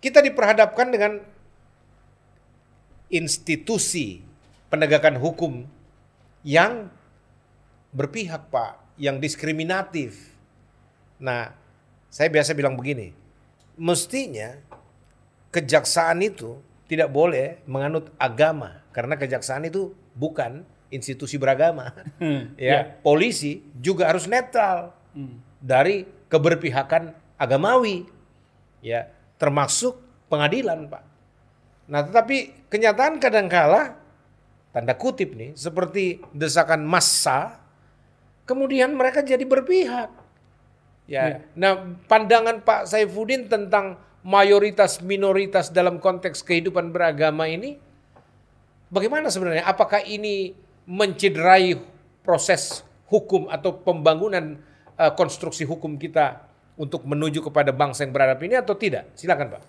kita 0.02 0.18
diperhadapkan 0.18 0.90
dengan 0.90 1.12
institusi 3.06 4.26
penegakan 4.66 5.22
hukum 5.22 5.62
yang 6.42 6.90
berpihak, 7.94 8.50
Pak, 8.50 8.98
yang 8.98 9.22
diskriminatif. 9.22 10.34
Nah, 11.22 11.54
saya 12.10 12.26
biasa 12.26 12.58
bilang 12.58 12.74
begini, 12.74 13.14
mestinya 13.78 14.58
kejaksaan 15.54 16.18
itu 16.26 16.58
tidak 16.94 17.10
boleh 17.10 17.58
menganut 17.66 18.14
agama 18.16 18.80
karena 18.94 19.18
kejaksaan 19.18 19.66
itu 19.66 19.90
bukan 20.14 20.62
institusi 20.94 21.34
beragama. 21.34 21.90
Hmm, 22.22 22.54
ya, 22.60 22.86
polisi 23.02 23.66
juga 23.82 24.08
harus 24.08 24.30
netral 24.30 24.94
Hmm. 25.14 25.38
dari 25.62 26.02
keberpihakan 26.26 27.14
agamawi. 27.38 28.02
Ya, 28.82 29.14
termasuk 29.38 29.94
pengadilan, 30.26 30.90
Pak. 30.90 31.02
Nah, 31.86 32.02
tetapi 32.02 32.66
kenyataan 32.66 33.22
kadangkala 33.22 33.94
tanda 34.74 34.94
kutip 34.98 35.38
nih 35.38 35.54
seperti 35.54 36.18
desakan 36.34 36.82
massa 36.82 37.62
kemudian 38.42 38.90
mereka 38.98 39.22
jadi 39.22 39.46
berpihak. 39.46 40.10
Ya. 41.06 41.44
Nah, 41.54 42.00
pandangan 42.08 42.64
Pak 42.64 42.88
Saifuddin 42.88 43.46
tentang 43.46 44.00
mayoritas 44.24 45.04
minoritas 45.04 45.68
dalam 45.68 46.00
konteks 46.00 46.40
kehidupan 46.40 46.88
beragama 46.90 47.44
ini 47.44 47.76
bagaimana 48.88 49.28
sebenarnya? 49.28 49.68
Apakah 49.68 50.00
ini 50.02 50.56
mencederai 50.88 51.76
proses 52.24 52.80
hukum 53.12 53.52
atau 53.52 53.76
pembangunan 53.76 54.56
eh, 54.96 55.12
konstruksi 55.12 55.68
hukum 55.68 56.00
kita 56.00 56.40
untuk 56.74 57.04
menuju 57.04 57.44
kepada 57.44 57.70
bangsa 57.70 58.08
yang 58.08 58.16
beradab 58.16 58.40
ini 58.42 58.56
atau 58.56 58.72
tidak? 58.74 59.12
Silakan, 59.14 59.60
Pak. 59.60 59.62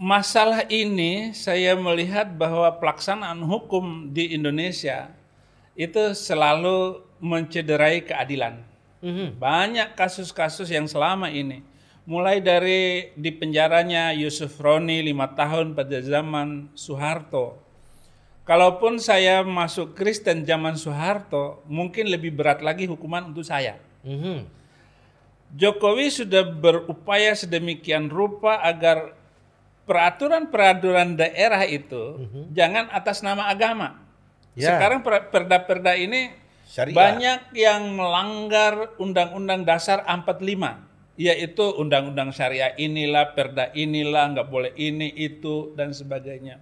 Masalah 0.00 0.64
ini 0.72 1.36
saya 1.36 1.76
melihat 1.76 2.32
bahwa 2.32 2.72
pelaksanaan 2.80 3.44
hukum 3.44 4.08
di 4.08 4.32
Indonesia 4.32 5.12
itu 5.76 6.16
selalu 6.16 7.04
mencederai 7.20 8.00
keadilan. 8.00 8.64
Banyak 9.36 9.92
kasus-kasus 9.92 10.72
yang 10.72 10.88
selama 10.88 11.28
ini, 11.28 11.60
mulai 12.10 12.42
dari 12.42 13.14
di 13.14 13.30
penjaranya 13.30 14.10
Yusuf 14.10 14.58
Roni 14.58 14.98
lima 14.98 15.30
tahun 15.30 15.78
pada 15.78 16.02
zaman 16.02 16.74
Soeharto. 16.74 17.62
Kalaupun 18.42 18.98
saya 18.98 19.46
masuk 19.46 19.94
Kristen 19.94 20.42
zaman 20.42 20.74
Soeharto, 20.74 21.62
mungkin 21.70 22.10
lebih 22.10 22.34
berat 22.34 22.66
lagi 22.66 22.90
hukuman 22.90 23.30
untuk 23.30 23.46
saya. 23.46 23.78
Mhm. 24.02 24.42
Jokowi 25.54 26.10
sudah 26.10 26.42
berupaya 26.50 27.30
sedemikian 27.38 28.10
rupa 28.10 28.58
agar 28.58 29.14
peraturan-peraturan 29.86 31.14
daerah 31.14 31.62
itu 31.62 32.26
jangan 32.50 32.90
atas 32.90 33.22
nama 33.22 33.46
agama. 33.50 34.02
Ya. 34.58 34.74
Sekarang 34.74 35.02
per- 35.06 35.30
perda-perda 35.30 35.94
ini 35.94 36.30
Syariah. 36.66 36.94
banyak 36.94 37.40
yang 37.54 37.94
melanggar 37.94 38.94
Undang-Undang 38.98 39.62
Dasar 39.66 40.06
45, 40.06 40.89
yaitu 41.20 41.76
Undang-Undang 41.76 42.32
Syariah 42.32 42.72
inilah, 42.80 43.36
perda 43.36 43.68
inilah, 43.76 44.32
nggak 44.32 44.48
boleh 44.48 44.72
ini 44.80 45.12
itu 45.12 45.76
dan 45.76 45.92
sebagainya. 45.92 46.56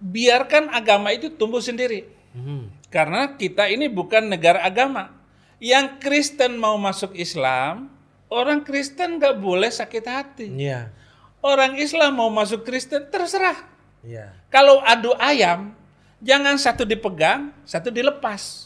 Biarkan 0.00 0.72
agama 0.72 1.12
itu 1.12 1.28
tumbuh 1.36 1.60
sendiri. 1.60 2.08
Mhm. 2.32 2.88
Karena 2.88 3.36
kita 3.36 3.68
ini 3.68 3.92
bukan 3.92 4.32
negara 4.32 4.64
agama. 4.64 5.12
yang 5.56 5.96
Kristen 5.96 6.60
mau 6.60 6.76
masuk 6.76 7.16
Islam, 7.16 7.88
orang 8.28 8.60
Kristen 8.60 9.16
nggak 9.16 9.40
boleh 9.40 9.72
sakit 9.72 10.04
hati. 10.04 10.52
Iya. 10.52 10.92
Orang 11.40 11.80
Islam 11.80 12.12
mau 12.12 12.28
masuk 12.28 12.60
Kristen 12.60 13.08
terserah. 13.08 13.56
Iya. 14.04 14.36
Kalau 14.52 14.84
adu 14.84 15.16
ayam, 15.16 15.72
jangan 16.20 16.60
satu 16.60 16.84
dipegang, 16.84 17.56
satu 17.64 17.88
dilepas. 17.88 18.65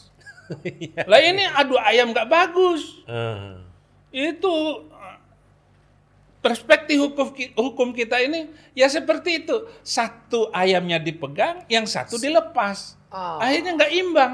Lah 1.11 1.19
ini 1.21 1.43
adu 1.47 1.75
ayam 1.79 2.11
nggak 2.11 2.27
bagus. 2.27 3.01
Eh. 3.07 3.59
Itu 4.11 4.85
perspektif 6.41 6.97
hukum 6.97 7.31
hukum 7.53 7.89
kita 7.93 8.19
ini 8.19 8.51
ya 8.73 8.89
seperti 8.89 9.45
itu. 9.45 9.69
Satu 9.85 10.49
ayamnya 10.51 10.97
dipegang, 10.97 11.63
yang 11.71 11.85
satu 11.87 12.17
dilepas. 12.17 12.97
Akhirnya 13.11 13.77
nggak 13.77 13.93
imbang. 13.95 14.33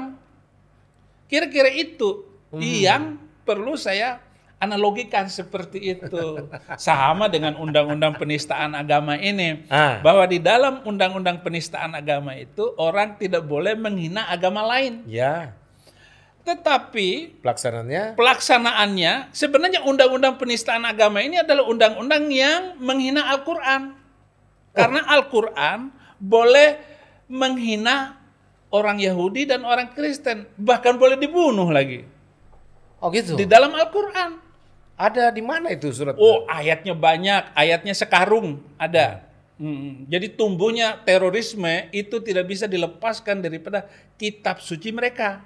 Kira-kira 1.28 1.68
itu 1.68 2.24
yang 2.56 3.20
perlu 3.44 3.76
saya 3.76 4.24
analogikan 4.58 5.30
seperti 5.30 5.98
itu. 5.98 6.48
Sama 6.76 7.30
dengan 7.30 7.56
undang-undang 7.56 8.18
penistaan 8.18 8.74
agama 8.74 9.14
ini. 9.16 9.64
Ah. 9.70 10.02
Bahwa 10.02 10.26
di 10.26 10.42
dalam 10.42 10.82
undang-undang 10.82 11.40
penistaan 11.42 11.94
agama 11.94 12.34
itu 12.34 12.74
orang 12.76 13.16
tidak 13.16 13.46
boleh 13.46 13.78
menghina 13.78 14.26
agama 14.28 14.66
lain. 14.66 15.06
Ya. 15.06 15.54
Tetapi 16.48 17.44
Pelaksanaannya 17.44 18.16
pelaksanaannya 18.16 19.12
sebenarnya 19.36 19.84
undang-undang 19.84 20.40
penistaan 20.40 20.88
agama 20.88 21.20
ini 21.20 21.36
adalah 21.44 21.68
undang-undang 21.68 22.24
yang 22.32 22.80
menghina 22.80 23.28
Al-Qur'an. 23.36 23.92
Karena 24.72 25.04
Al-Qur'an 25.12 25.92
boleh 26.16 26.80
menghina 27.28 28.16
orang 28.72 28.96
Yahudi 28.96 29.44
dan 29.44 29.68
orang 29.68 29.92
Kristen, 29.92 30.48
bahkan 30.56 30.96
boleh 30.96 31.20
dibunuh 31.20 31.68
lagi 31.68 32.04
Oh 33.04 33.12
gitu. 33.12 33.36
di 33.36 33.44
dalam 33.44 33.76
Al-Qur'an. 33.76 34.40
Ada 34.98 35.30
di 35.30 35.44
mana 35.44 35.70
itu 35.70 35.92
surat? 35.94 36.18
Oh, 36.18 36.42
ayatnya 36.50 36.90
banyak, 36.90 37.54
ayatnya 37.54 37.94
sekarung 37.94 38.58
ada. 38.74 39.22
Hmm, 39.58 40.06
Jadi 40.10 40.34
tumbuhnya 40.34 40.98
terorisme 41.02 41.90
itu 41.94 42.18
tidak 42.22 42.50
bisa 42.50 42.66
dilepaskan 42.66 43.42
daripada 43.42 43.86
kitab 44.18 44.58
suci 44.58 44.90
mereka. 44.90 45.42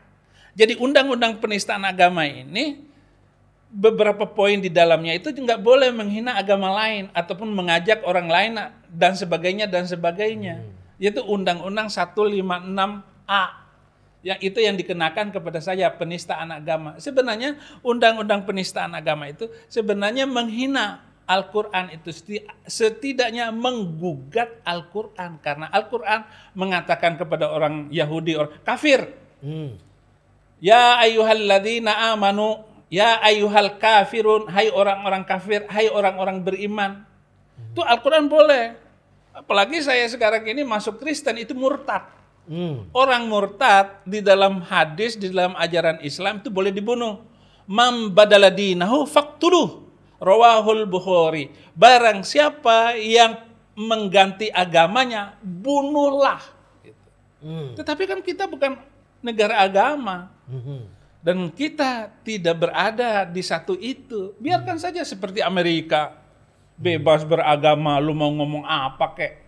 Jadi 0.53 0.77
undang-undang 0.77 1.41
penistaan 1.41 1.85
agama 1.89 2.29
ini 2.29 2.85
beberapa 3.73 4.29
poin 4.29 4.61
di 4.61 4.69
dalamnya 4.69 5.17
itu 5.17 5.33
nggak 5.33 5.65
boleh 5.65 5.89
menghina 5.89 6.37
agama 6.37 6.69
lain 6.77 7.09
ataupun 7.17 7.49
mengajak 7.49 8.05
orang 8.05 8.29
lain 8.29 8.53
dan 8.93 9.17
sebagainya 9.17 9.65
dan 9.65 9.89
sebagainya. 9.89 10.61
Yaitu 11.01 11.25
undang-undang 11.25 11.89
156A 11.89 13.45
yang 14.23 14.39
itu 14.39 14.59
yang 14.63 14.77
dikenakan 14.79 15.35
kepada 15.35 15.59
saya 15.59 15.91
penistaan 15.91 16.53
agama. 16.53 17.01
Sebenarnya 17.01 17.59
undang-undang 17.83 18.47
penistaan 18.47 18.95
agama 18.95 19.27
itu 19.27 19.51
sebenarnya 19.67 20.29
menghina 20.29 21.03
Al-Quran 21.27 21.97
itu 21.97 22.13
seti- 22.13 22.47
setidaknya 22.69 23.51
menggugat 23.51 24.63
Al-Quran 24.63 25.41
karena 25.41 25.67
Al-Quran 25.73 26.29
mengatakan 26.53 27.17
kepada 27.17 27.49
orang 27.51 27.89
Yahudi 27.89 28.37
orang 28.37 28.53
kafir 28.63 29.23
Hmm. 29.43 29.75
Ya 30.63 31.03
ayyuhalladzina 31.03 32.15
amanu, 32.15 32.63
ya 32.87 33.19
ayyuhal 33.19 33.83
kafirun, 33.83 34.47
hai 34.47 34.71
orang-orang 34.71 35.27
kafir, 35.27 35.67
hai 35.67 35.91
orang-orang 35.91 36.39
beriman. 36.39 37.03
Itu 37.75 37.83
Al-Quran 37.83 38.31
boleh. 38.31 38.79
Apalagi 39.35 39.83
saya 39.83 40.07
sekarang 40.07 40.47
ini 40.47 40.63
masuk 40.63 41.03
Kristen 41.03 41.35
itu 41.43 41.51
murtad. 41.51 42.07
Hmm. 42.47 42.87
Orang 42.95 43.27
murtad 43.27 44.07
di 44.07 44.23
dalam 44.23 44.63
hadis, 44.63 45.19
di 45.19 45.35
dalam 45.35 45.59
ajaran 45.59 45.99
Islam 46.07 46.39
itu 46.39 46.53
boleh 46.53 46.71
dibunuh. 46.71 47.27
Mam 47.67 48.15
badala 48.15 48.47
dinahu 48.47 49.03
faktuluh. 49.03 49.83
Rawahul 50.23 50.87
Bukhari. 50.87 51.51
Barang 51.75 52.23
siapa 52.23 52.95
yang 52.95 53.43
mengganti 53.75 54.47
agamanya, 54.47 55.35
bunuhlah. 55.43 56.39
Hmm. 57.43 57.75
Tetapi 57.75 58.07
kan 58.07 58.21
kita 58.23 58.47
bukan 58.47 58.79
negara 59.23 59.63
agama. 59.65 60.29
Mhm. 60.51 61.01
Dan 61.23 61.55
kita 61.55 62.11
tidak 62.27 62.67
berada 62.67 63.23
di 63.23 63.41
satu 63.47 63.79
itu. 63.79 64.35
Biarkan 64.43 64.75
saja 64.83 65.07
seperti 65.07 65.39
Amerika. 65.39 66.19
Bebas 66.75 67.23
beragama, 67.23 68.03
lu 68.03 68.11
mau 68.11 68.27
ngomong 68.27 68.67
apa 68.67 69.07
kek. 69.15 69.39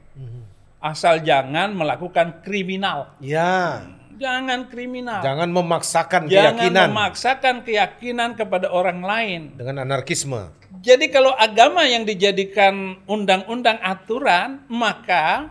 Asal 0.78 1.24
jangan 1.24 1.74
melakukan 1.74 2.44
kriminal. 2.46 3.10
Ya. 3.18 3.88
Jangan 4.14 4.70
kriminal. 4.70 5.18
Jangan 5.24 5.50
memaksakan 5.50 6.30
Jangan 6.30 6.54
keyakinan 6.60 6.88
memaksakan 6.94 7.56
keyakinan 7.66 8.30
kepada 8.38 8.70
orang 8.70 9.02
lain. 9.02 9.40
dengan 9.58 9.82
anarkisme. 9.82 10.54
Jadi 10.84 11.08
kalau 11.10 11.32
agama 11.34 11.82
yang 11.88 12.04
dijadikan 12.06 13.00
undang-undang 13.08 13.80
aturan, 13.80 14.62
maka 14.70 15.50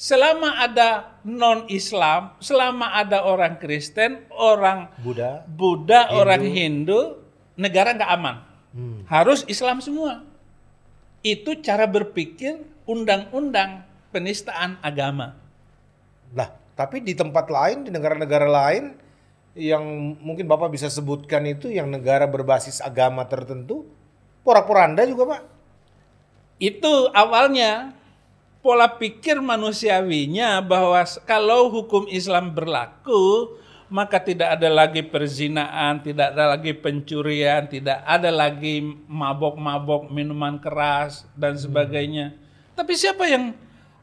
selama 0.00 0.56
ada 0.64 1.20
non-Islam, 1.28 2.32
selama 2.40 2.96
ada 2.96 3.20
orang 3.28 3.60
Kristen, 3.60 4.24
orang 4.32 4.88
Buddha. 5.04 5.44
Buddha, 5.44 6.16
orang 6.16 6.40
Hindu, 6.40 7.20
negara 7.60 7.92
nggak 7.92 8.12
aman. 8.16 8.36
Hmm. 8.72 9.04
Harus 9.04 9.44
Islam 9.44 9.84
semua. 9.84 10.24
Itu 11.20 11.60
cara 11.60 11.84
berpikir 11.84 12.64
undang-undang 12.88 13.84
penistaan 14.08 14.80
agama. 14.80 15.36
Lah, 16.32 16.48
tapi 16.72 17.04
di 17.04 17.12
tempat 17.12 17.52
lain, 17.52 17.84
di 17.84 17.92
negara-negara 17.92 18.48
lain 18.48 18.96
yang 19.52 19.84
mungkin 20.16 20.48
Bapak 20.48 20.72
bisa 20.72 20.88
sebutkan 20.88 21.44
itu 21.44 21.68
yang 21.68 21.92
negara 21.92 22.24
berbasis 22.24 22.80
agama 22.80 23.28
tertentu, 23.28 23.84
porak-poranda 24.48 25.04
juga, 25.04 25.36
Pak. 25.36 25.42
Itu 26.56 27.12
awalnya 27.12 27.99
pola 28.60 28.88
pikir 28.88 29.40
manusiawinya 29.40 30.60
bahwa 30.60 31.00
kalau 31.24 31.72
hukum 31.72 32.04
Islam 32.08 32.52
berlaku, 32.52 33.56
maka 33.90 34.22
tidak 34.22 34.54
ada 34.60 34.70
lagi 34.70 35.02
perzinaan, 35.02 35.98
tidak 36.04 36.36
ada 36.36 36.54
lagi 36.54 36.72
pencurian, 36.76 37.66
tidak 37.66 38.04
ada 38.06 38.30
lagi 38.30 38.84
mabok-mabok 39.08 40.12
minuman 40.12 40.60
keras 40.62 41.26
dan 41.34 41.58
sebagainya. 41.58 42.36
Tapi 42.78 42.92
siapa 42.94 43.26
yang 43.26 43.52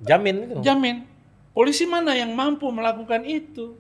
Jamin 0.04 0.54
itu. 0.54 0.62
jamin? 0.62 1.08
Polisi 1.56 1.90
mana 1.90 2.14
yang 2.14 2.30
mampu 2.38 2.70
melakukan 2.70 3.26
itu? 3.26 3.74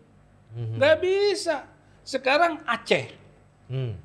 Nggak 0.57 0.97
bisa. 1.03 1.69
Sekarang 2.01 2.63
Aceh, 2.65 3.13
Hmm. 3.67 3.99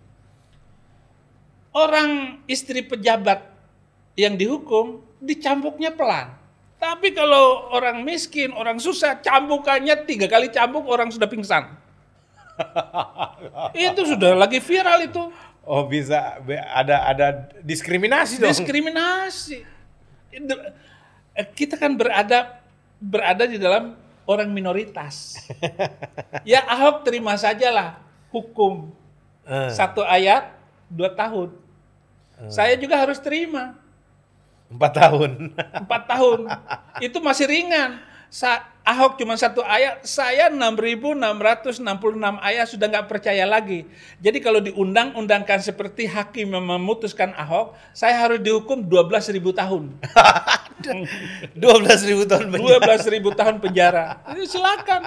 orang 1.71 2.43
istri 2.51 2.83
pejabat 2.83 3.47
yang 4.19 4.35
dihukum 4.35 5.01
dicambuknya 5.23 5.95
pelan. 5.95 6.35
Tapi 6.83 7.15
kalau 7.15 7.71
orang 7.71 8.03
miskin, 8.03 8.51
orang 8.51 8.83
susah, 8.83 9.23
cambukannya 9.23 10.03
tiga 10.03 10.27
kali 10.27 10.51
cambuk 10.51 10.83
orang 10.91 11.15
sudah 11.15 11.31
pingsan. 11.31 11.71
itu 13.79 14.03
sudah 14.03 14.35
lagi 14.35 14.59
viral 14.59 15.07
itu. 15.07 15.31
Oh, 15.63 15.87
bisa 15.87 16.43
ada 16.75 17.07
ada 17.07 17.27
diskriminasi 17.63 18.43
dong. 18.43 18.51
Diskriminasi. 18.51 19.63
Eh, 21.39 21.47
Kita 21.55 21.79
kan 21.79 21.95
berada 21.95 22.59
berada 22.99 23.47
di 23.47 23.63
dalam 23.63 23.95
orang 24.27 24.51
minoritas. 24.51 25.39
ya 26.51 26.67
Ahok 26.67 27.07
terima 27.07 27.39
sajalah 27.39 28.03
hukum 28.35 28.91
Eh, 29.43 29.71
satu 29.75 30.07
ayat 30.07 30.55
dua 30.87 31.11
tahun. 31.11 31.51
Saya 32.51 32.75
juga 32.75 32.99
harus 32.99 33.23
terima 33.23 33.79
empat 34.75 34.93
tahun. 34.97 35.31
empat 35.57 36.03
tahun. 36.09 36.41
Itu 37.05 37.19
masih 37.21 37.47
ringan. 37.49 38.01
Sa 38.33 38.65
Ahok 38.83 39.15
cuma 39.21 39.39
satu 39.39 39.63
ayat, 39.63 40.03
saya 40.03 40.51
6.666 40.51 41.87
ayat 42.43 42.67
sudah 42.67 42.87
nggak 42.91 43.07
percaya 43.07 43.47
lagi. 43.47 43.87
Jadi 44.19 44.43
kalau 44.43 44.59
diundang-undangkan 44.59 45.63
seperti 45.63 46.11
hakim 46.11 46.51
yang 46.51 46.67
memutuskan 46.67 47.31
Ahok, 47.39 47.79
saya 47.95 48.19
harus 48.19 48.43
dihukum 48.43 48.83
12.000 48.83 49.39
tahun. 49.55 49.83
12 51.55 52.11
ribu 52.11 52.25
tahun 52.27 52.47
penjara. 52.51 52.99
12.000 52.99 53.39
tahun 53.39 53.57
penjara. 53.63 54.05
Ini 54.35 54.45
silakan. 54.51 55.03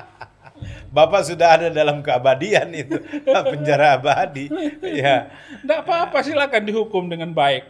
Bapak 0.96 1.28
sudah 1.28 1.60
ada 1.60 1.68
dalam 1.68 2.00
keabadian 2.00 2.72
itu. 2.72 2.96
Penjara 3.52 4.00
abadi. 4.00 4.48
Ya. 4.80 5.28
Tidak 5.60 5.84
apa-apa, 5.84 6.24
silakan 6.24 6.64
dihukum 6.64 7.12
dengan 7.12 7.36
baik. 7.36 7.68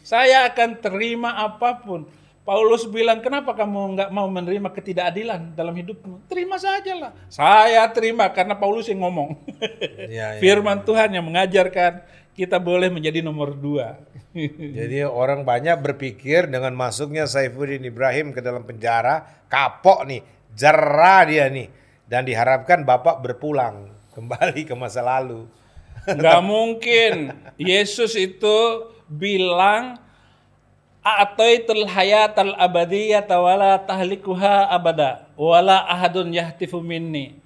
Saya 0.00 0.48
akan 0.48 0.80
terima 0.80 1.36
apa 1.36 1.84
pun. 1.84 2.08
Paulus 2.42 2.90
bilang, 2.90 3.22
kenapa 3.22 3.54
kamu 3.54 3.94
nggak 3.94 4.10
mau 4.10 4.26
menerima 4.26 4.66
ketidakadilan 4.74 5.54
dalam 5.54 5.70
hidupmu? 5.78 6.26
Terima 6.26 6.58
sajalah. 6.58 7.14
Saya 7.30 7.86
terima 7.94 8.26
karena 8.34 8.58
Paulus 8.58 8.88
yang 8.90 9.04
ngomong. 9.04 9.36
Ya, 10.12 10.36
ya. 10.36 10.42
Firman 10.42 10.84
Tuhan 10.84 11.14
yang 11.14 11.24
mengajarkan 11.24 12.04
kita 12.34 12.58
boleh 12.58 12.90
menjadi 12.90 13.22
nomor 13.22 13.54
dua. 13.54 13.96
Jadi 14.78 15.04
orang 15.06 15.46
banyak 15.46 15.78
berpikir 15.78 16.50
dengan 16.50 16.74
masuknya 16.74 17.24
Saifuddin 17.28 17.84
Ibrahim 17.86 18.34
ke 18.34 18.42
dalam 18.42 18.66
penjara, 18.66 19.46
kapok 19.46 20.04
nih, 20.08 20.20
jerah 20.52 21.22
dia 21.28 21.46
nih. 21.48 21.81
Dan 22.12 22.28
diharapkan 22.28 22.84
Bapak 22.84 23.24
berpulang 23.24 23.88
kembali 24.12 24.68
ke 24.68 24.76
masa 24.76 25.00
lalu. 25.00 25.48
Nggak 26.04 26.42
mungkin. 26.44 27.32
Yesus 27.56 28.12
itu 28.20 28.84
bilang 29.08 29.96
A'taitul 31.00 31.88
hayatal 31.88 32.52
abadiyata 32.60 33.40
wala 33.40 33.80
tahlikuha 33.80 34.68
abada 34.68 35.24
wala 35.40 35.88
ahadun 35.88 36.36
yahtifu 36.36 36.84
minni. 36.84 37.40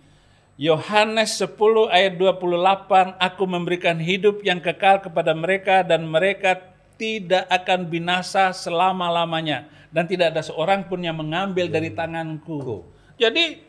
Yohanes 0.59 1.38
10 1.38 1.55
ayat 1.87 2.18
28 2.18 3.22
Aku 3.22 3.44
memberikan 3.46 3.94
hidup 4.02 4.42
yang 4.42 4.59
kekal 4.59 4.98
kepada 4.98 5.31
mereka 5.31 5.87
dan 5.87 6.02
mereka 6.11 6.59
tidak 6.98 7.46
akan 7.55 7.87
binasa 7.87 8.50
selama-lamanya 8.50 9.70
dan 9.94 10.11
tidak 10.11 10.35
ada 10.35 10.42
seorang 10.42 10.83
pun 10.90 10.98
yang 11.07 11.14
mengambil 11.22 11.70
dari 11.70 11.94
tanganku. 11.94 12.83
Jadi 13.14 13.65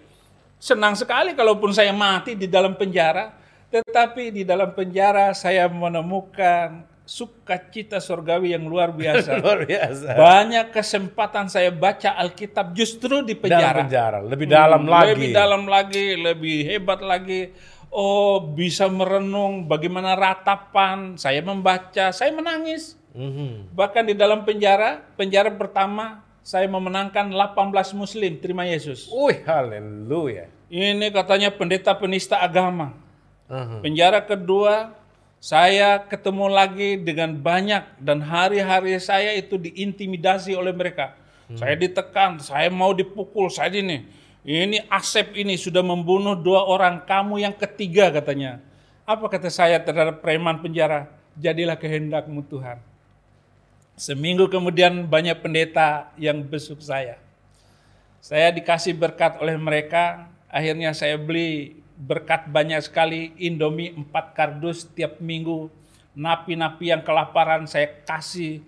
senang 0.57 0.97
sekali 0.97 1.37
kalaupun 1.37 1.71
saya 1.71 1.93
mati 1.93 2.33
di 2.33 2.49
dalam 2.49 2.73
penjara, 2.75 3.33
tetapi 3.69 4.33
di 4.33 4.43
dalam 4.43 4.73
penjara 4.73 5.31
saya 5.31 5.69
menemukan 5.69 6.85
sukacita 7.07 8.03
surgawi 8.03 8.51
yang 8.51 8.67
luar 8.67 8.91
biasa. 8.91 9.35
Luar 9.41 9.63
biasa. 9.63 10.11
Banyak 10.11 10.75
kesempatan 10.75 11.47
saya 11.47 11.71
baca 11.71 12.19
Alkitab 12.19 12.75
justru 12.75 13.23
di 13.23 13.31
penjara. 13.31 13.79
Dalam 13.79 13.87
penjara, 13.87 14.17
lebih 14.19 14.47
dalam 14.51 14.81
Hmm, 14.83 14.91
lagi. 14.91 15.11
Lebih 15.15 15.29
dalam 15.31 15.63
lagi, 15.71 16.07
lebih 16.19 16.57
hebat 16.67 16.99
lagi. 16.99 17.41
Oh, 17.87 18.43
bisa 18.43 18.91
merenung 18.91 19.63
bagaimana 19.71 20.19
ratapan. 20.19 21.15
Saya 21.15 21.39
membaca, 21.39 22.11
saya 22.11 22.35
menangis. 22.35 22.99
Mhm. 23.15 23.71
Bahkan 23.71 24.03
di 24.11 24.13
dalam 24.13 24.43
penjara, 24.43 24.99
penjara 25.15 25.47
pertama 25.55 26.26
saya 26.47 26.63
memenangkan 26.71 27.27
18 27.27 27.91
muslim 27.91 28.39
terima 28.39 28.63
Yesus. 28.63 29.11
Wih, 29.11 29.43
haleluya. 29.43 30.47
Ini 30.71 31.11
katanya 31.11 31.51
pendeta 31.51 31.91
penista 31.91 32.39
agama. 32.39 32.95
Mhm. 33.51 33.83
Penjara 33.83 34.23
kedua, 34.23 34.95
saya 35.43 35.99
ketemu 36.07 36.47
lagi 36.47 36.95
dengan 37.03 37.35
banyak 37.35 37.99
dan 37.99 38.23
hari-hari 38.23 38.95
saya 39.03 39.35
itu 39.35 39.59
diintimidasi 39.59 40.55
oleh 40.55 40.71
mereka. 40.71 41.19
Saya 41.51 41.79
ditekan, 41.79 42.39
saya 42.43 42.67
mau 42.67 42.91
dipukul, 42.91 43.47
saya 43.47 43.71
ini. 43.71 44.07
Ini 44.43 44.87
Asep 44.87 45.35
ini 45.35 45.55
sudah 45.55 45.83
membunuh 45.83 46.35
dua 46.35 46.63
orang, 46.63 47.03
kamu 47.03 47.43
yang 47.43 47.55
ketiga 47.55 48.07
katanya. 48.11 48.63
Apa 49.03 49.31
kata 49.31 49.51
saya 49.51 49.79
terhadap 49.79 50.23
preman 50.23 50.59
penjara? 50.63 51.11
Jadilah 51.39 51.79
kehendakmu 51.79 52.43
Tuhan. 52.51 52.86
Seminggu 53.97 54.45
kemudian 54.45 55.09
banyak 55.09 55.41
pendeta 55.41 56.13
yang 56.21 56.45
besuk 56.45 56.85
saya. 56.85 57.17
Saya 58.21 58.53
dikasih 58.53 58.93
berkat 58.93 59.41
oleh 59.41 59.57
mereka, 59.57 60.29
akhirnya 60.45 60.93
saya 60.93 61.17
beli 61.17 61.81
berkat 61.97 62.45
banyak 62.45 62.77
sekali, 62.85 63.33
Indomie 63.41 63.97
4 63.97 64.37
kardus 64.37 64.85
tiap 64.93 65.17
minggu, 65.17 65.73
napi-napi 66.13 66.93
yang 66.93 67.01
kelaparan 67.01 67.65
saya 67.65 67.89
kasih, 68.05 68.61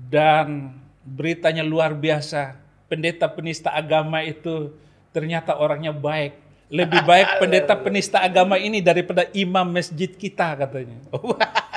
dan 0.00 0.72
beritanya 1.04 1.60
luar 1.60 1.92
biasa. 1.92 2.56
Pendeta 2.88 3.28
penista 3.28 3.76
agama 3.76 4.24
itu 4.24 4.72
ternyata 5.12 5.52
orangnya 5.60 5.92
baik. 5.92 6.32
Lebih 6.72 7.04
baik 7.04 7.28
pendeta 7.44 7.76
penista 7.76 8.24
agama 8.24 8.56
ini 8.56 8.80
daripada 8.80 9.28
imam 9.36 9.68
masjid 9.68 10.08
kita 10.08 10.56
katanya. 10.64 10.96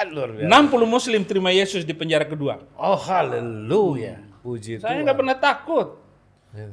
Wah, 0.06 0.14
luar 0.14 0.30
biasa. 0.32 0.48
60 0.48 0.86
muslim 0.86 1.22
terima 1.24 1.50
Yesus 1.50 1.82
di 1.82 1.92
penjara 1.92 2.24
kedua. 2.24 2.62
Oh, 2.76 2.94
haleluya. 2.96 4.22
Puji 4.40 4.78
Saya 4.78 5.02
nggak 5.02 5.18
pernah 5.18 5.34
takut. 5.36 6.06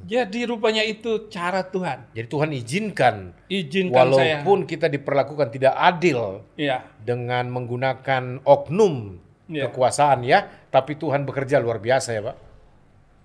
Jadi 0.07 0.47
rupanya 0.47 0.87
itu 0.87 1.27
cara 1.27 1.66
Tuhan. 1.66 2.07
Jadi 2.14 2.27
Tuhan 2.31 2.55
izinkan 2.55 3.35
Izinkan 3.51 4.14
saya. 4.14 4.38
walaupun 4.38 4.62
kita 4.62 4.87
diperlakukan 4.87 5.51
tidak 5.51 5.75
adil 5.75 6.47
Iya. 6.55 6.87
dengan 7.03 7.51
menggunakan 7.51 8.47
oknum 8.47 9.18
Iya. 9.51 9.66
kekuasaan 9.66 10.23
ya, 10.23 10.47
tapi 10.71 10.95
Tuhan 10.95 11.27
bekerja 11.27 11.59
luar 11.59 11.83
biasa 11.83 12.14
ya, 12.14 12.23
Pak. 12.23 12.37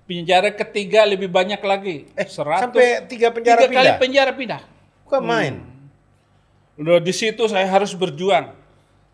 Penjara 0.10 0.50
ketiga 0.50 1.06
lebih 1.06 1.30
banyak 1.30 1.62
lagi. 1.62 2.10
Eh, 2.17 2.26
100 2.26 2.63
sampai 2.65 3.06
tiga 3.06 3.30
penjara 3.30 3.62
tiga 3.62 3.76
kali 3.78 3.86
pindah. 3.86 4.00
penjara 4.02 4.32
pindah. 4.34 4.62
Bukan 5.06 5.22
main. 5.22 5.56
Udah 6.74 6.98
di 6.98 7.13
situ 7.13 7.43
saya 7.46 7.70
harus 7.70 7.93
berjuang. 7.93 8.50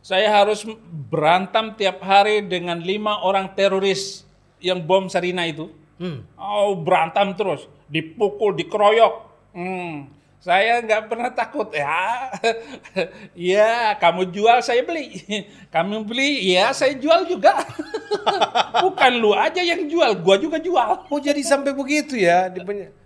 Saya 0.04 0.28
harus 0.28 0.68
berantam 1.08 1.80
tiap 1.80 2.04
hari 2.04 2.44
dengan 2.44 2.76
lima 2.84 3.24
orang 3.24 3.56
teroris 3.56 4.28
yang 4.60 4.84
bom 4.84 5.08
Sarina 5.08 5.48
itu. 5.48 5.72
Hmm. 5.96 6.28
Oh 6.36 6.76
berantem 6.76 7.32
terus, 7.40 7.72
dipukul, 7.88 8.52
dikeroyok. 8.52 9.14
Hmm. 9.56 10.12
Saya 10.44 10.84
nggak 10.84 11.08
pernah 11.08 11.32
takut 11.32 11.72
ya. 11.72 12.28
ya 13.56 13.96
kamu 13.96 14.28
jual 14.28 14.60
saya 14.60 14.84
beli. 14.84 15.24
Kamu 15.74 16.04
beli 16.04 16.52
ya 16.52 16.76
saya 16.76 17.00
jual 17.00 17.24
juga. 17.24 17.64
Bukan 18.84 19.24
lu 19.24 19.32
aja 19.32 19.64
yang 19.64 19.88
jual, 19.88 20.20
gua 20.20 20.36
juga 20.36 20.60
jual. 20.60 21.08
Oh, 21.08 21.20
jadi 21.24 21.40
sampai 21.40 21.72
begitu 21.72 22.20
ya. 22.20 22.52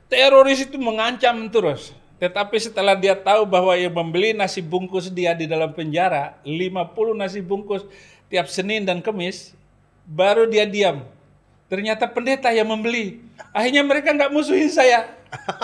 Teroris 0.09 0.65
itu 0.65 0.81
mengancam 0.81 1.45
terus. 1.53 1.93
Tetapi 2.17 2.57
setelah 2.57 2.97
dia 2.97 3.13
tahu 3.13 3.45
bahwa 3.45 3.77
yang 3.77 3.93
membeli 3.93 4.33
nasi 4.33 4.57
bungkus 4.57 5.13
dia 5.13 5.37
di 5.37 5.45
dalam 5.45 5.69
penjara, 5.69 6.33
50 6.41 7.13
nasi 7.13 7.39
bungkus 7.45 7.85
tiap 8.25 8.49
Senin 8.49 8.81
dan 8.81 9.05
Kemis, 9.05 9.53
baru 10.03 10.49
dia 10.49 10.65
diam. 10.65 11.05
Ternyata 11.69 12.09
pendeta 12.09 12.49
yang 12.49 12.65
membeli. 12.65 13.21
Akhirnya 13.53 13.83
mereka 13.85 14.15
nggak 14.15 14.33
musuhin 14.33 14.71
saya. 14.71 15.13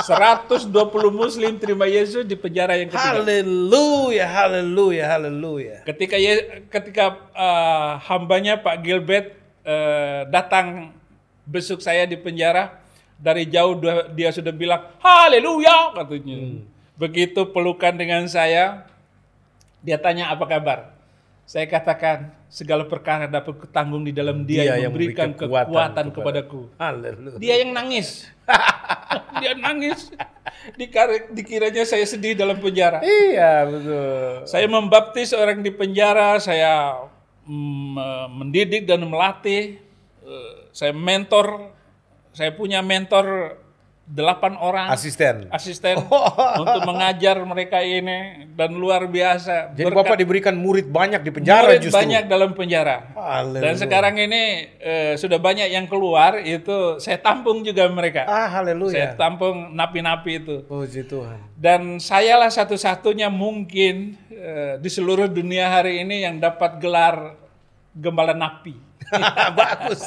120 0.03 0.67
muslim 1.09 1.55
terima 1.55 1.87
Yesus 1.87 2.27
di 2.27 2.35
penjara 2.35 2.75
yang 2.75 2.91
ketiga. 2.91 3.23
Haleluya, 3.23 4.25
haleluya, 4.27 5.03
haleluya. 5.07 5.75
Ketika 5.87 6.19
Ye- 6.19 6.67
ketika 6.67 7.15
uh, 7.31 7.95
hambanya 8.03 8.59
Pak 8.59 8.83
Gilbert 8.83 9.31
uh, 9.63 10.27
datang 10.27 10.91
besuk 11.47 11.79
saya 11.79 12.03
di 12.03 12.19
penjara, 12.19 12.82
dari 13.17 13.45
jauh 13.45 13.77
dia- 13.77 14.07
dia 14.09 14.29
sudah 14.29 14.51
bilang 14.51 14.81
haleluya 14.99 15.93
katanya. 15.93 16.63
Begitu 16.93 17.49
pelukan 17.49 17.93
dengan 17.93 18.25
saya, 18.27 18.85
dia 19.81 19.97
tanya 19.97 20.29
apa 20.29 20.45
kabar. 20.45 20.79
Saya 21.43 21.67
katakan 21.67 22.31
segala 22.47 22.87
perkara 22.87 23.27
dapat 23.27 23.59
kutanggung 23.59 24.07
di 24.07 24.15
dalam 24.15 24.47
Dia, 24.47 24.79
yang 24.79 24.95
memberikan 24.95 25.35
kekuatan, 25.35 26.15
kepadaku. 26.15 26.71
Haleluya. 26.79 27.35
Dia 27.35 27.55
yang 27.59 27.75
nangis. 27.75 28.31
dia 29.43 29.51
nangis. 29.51 30.07
Dikar- 30.79 31.33
dikiranya 31.35 31.83
saya 31.83 32.07
sedih 32.07 32.31
dalam 32.31 32.55
penjara. 32.63 33.03
Iya, 33.03 33.67
betul. 33.67 34.47
Saya 34.47 34.65
membaptis 34.71 35.35
orang 35.35 35.59
di 35.59 35.71
penjara, 35.73 36.39
saya 36.39 36.95
mm, 37.43 37.91
eh, 37.97 38.27
mendidik 38.31 38.83
dan 38.87 39.03
melatih, 39.03 39.83
Eh, 40.23 40.71
saya 40.71 40.95
mentor, 40.95 41.75
saya 42.33 42.51
punya 42.51 42.81
mentor 42.81 43.57
delapan 44.03 44.59
orang 44.59 44.91
Asisten. 44.91 45.47
asisten 45.47 45.95
untuk 46.61 46.81
mengajar 46.83 47.39
mereka 47.47 47.79
ini 47.79 48.51
dan 48.51 48.75
luar 48.75 49.07
biasa. 49.07 49.71
Jadi 49.71 49.87
Berkat 49.87 50.03
Bapak 50.03 50.17
diberikan 50.19 50.55
murid 50.59 50.91
banyak 50.91 51.23
di 51.23 51.31
penjara 51.31 51.71
murid 51.71 51.87
justru. 51.87 52.03
banyak 52.03 52.23
dalam 52.27 52.51
penjara. 52.51 53.15
Haleluya. 53.15 53.63
Dan 53.63 53.73
sekarang 53.79 54.15
ini 54.19 54.43
eh, 54.75 55.15
sudah 55.15 55.39
banyak 55.39 55.71
yang 55.71 55.87
keluar, 55.87 56.43
itu 56.43 56.99
saya 56.99 57.15
tampung 57.15 57.63
juga 57.63 57.87
mereka. 57.87 58.27
Ah, 58.27 58.51
Saya 58.51 58.75
haleluya. 58.75 59.15
tampung 59.15 59.71
napi-napi 59.71 60.31
itu. 60.35 60.55
Puji 60.67 61.07
Tuhan. 61.07 61.39
Dan 61.55 62.03
sayalah 62.03 62.51
satu-satunya 62.51 63.31
mungkin 63.31 64.19
eh, 64.27 64.75
di 64.83 64.89
seluruh 64.91 65.31
dunia 65.31 65.71
hari 65.71 66.03
ini 66.03 66.27
yang 66.27 66.43
dapat 66.43 66.75
gelar 66.83 67.39
gembala 67.95 68.35
napi. 68.35 68.75
bagus. 69.55 70.03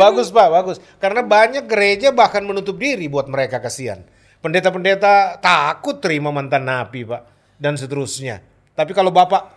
Bagus 0.00 0.28
Pak, 0.32 0.48
bagus. 0.48 0.78
Karena 0.98 1.20
banyak 1.24 1.64
gereja 1.68 2.08
bahkan 2.10 2.42
menutup 2.44 2.76
diri 2.76 3.06
buat 3.08 3.28
mereka 3.28 3.60
kasihan. 3.60 4.00
Pendeta-pendeta 4.42 5.38
takut 5.38 6.02
terima 6.02 6.34
mantan 6.34 6.66
napi 6.66 7.06
Pak. 7.06 7.22
Dan 7.60 7.78
seterusnya. 7.78 8.42
Tapi 8.74 8.90
kalau 8.90 9.14
Bapak 9.14 9.54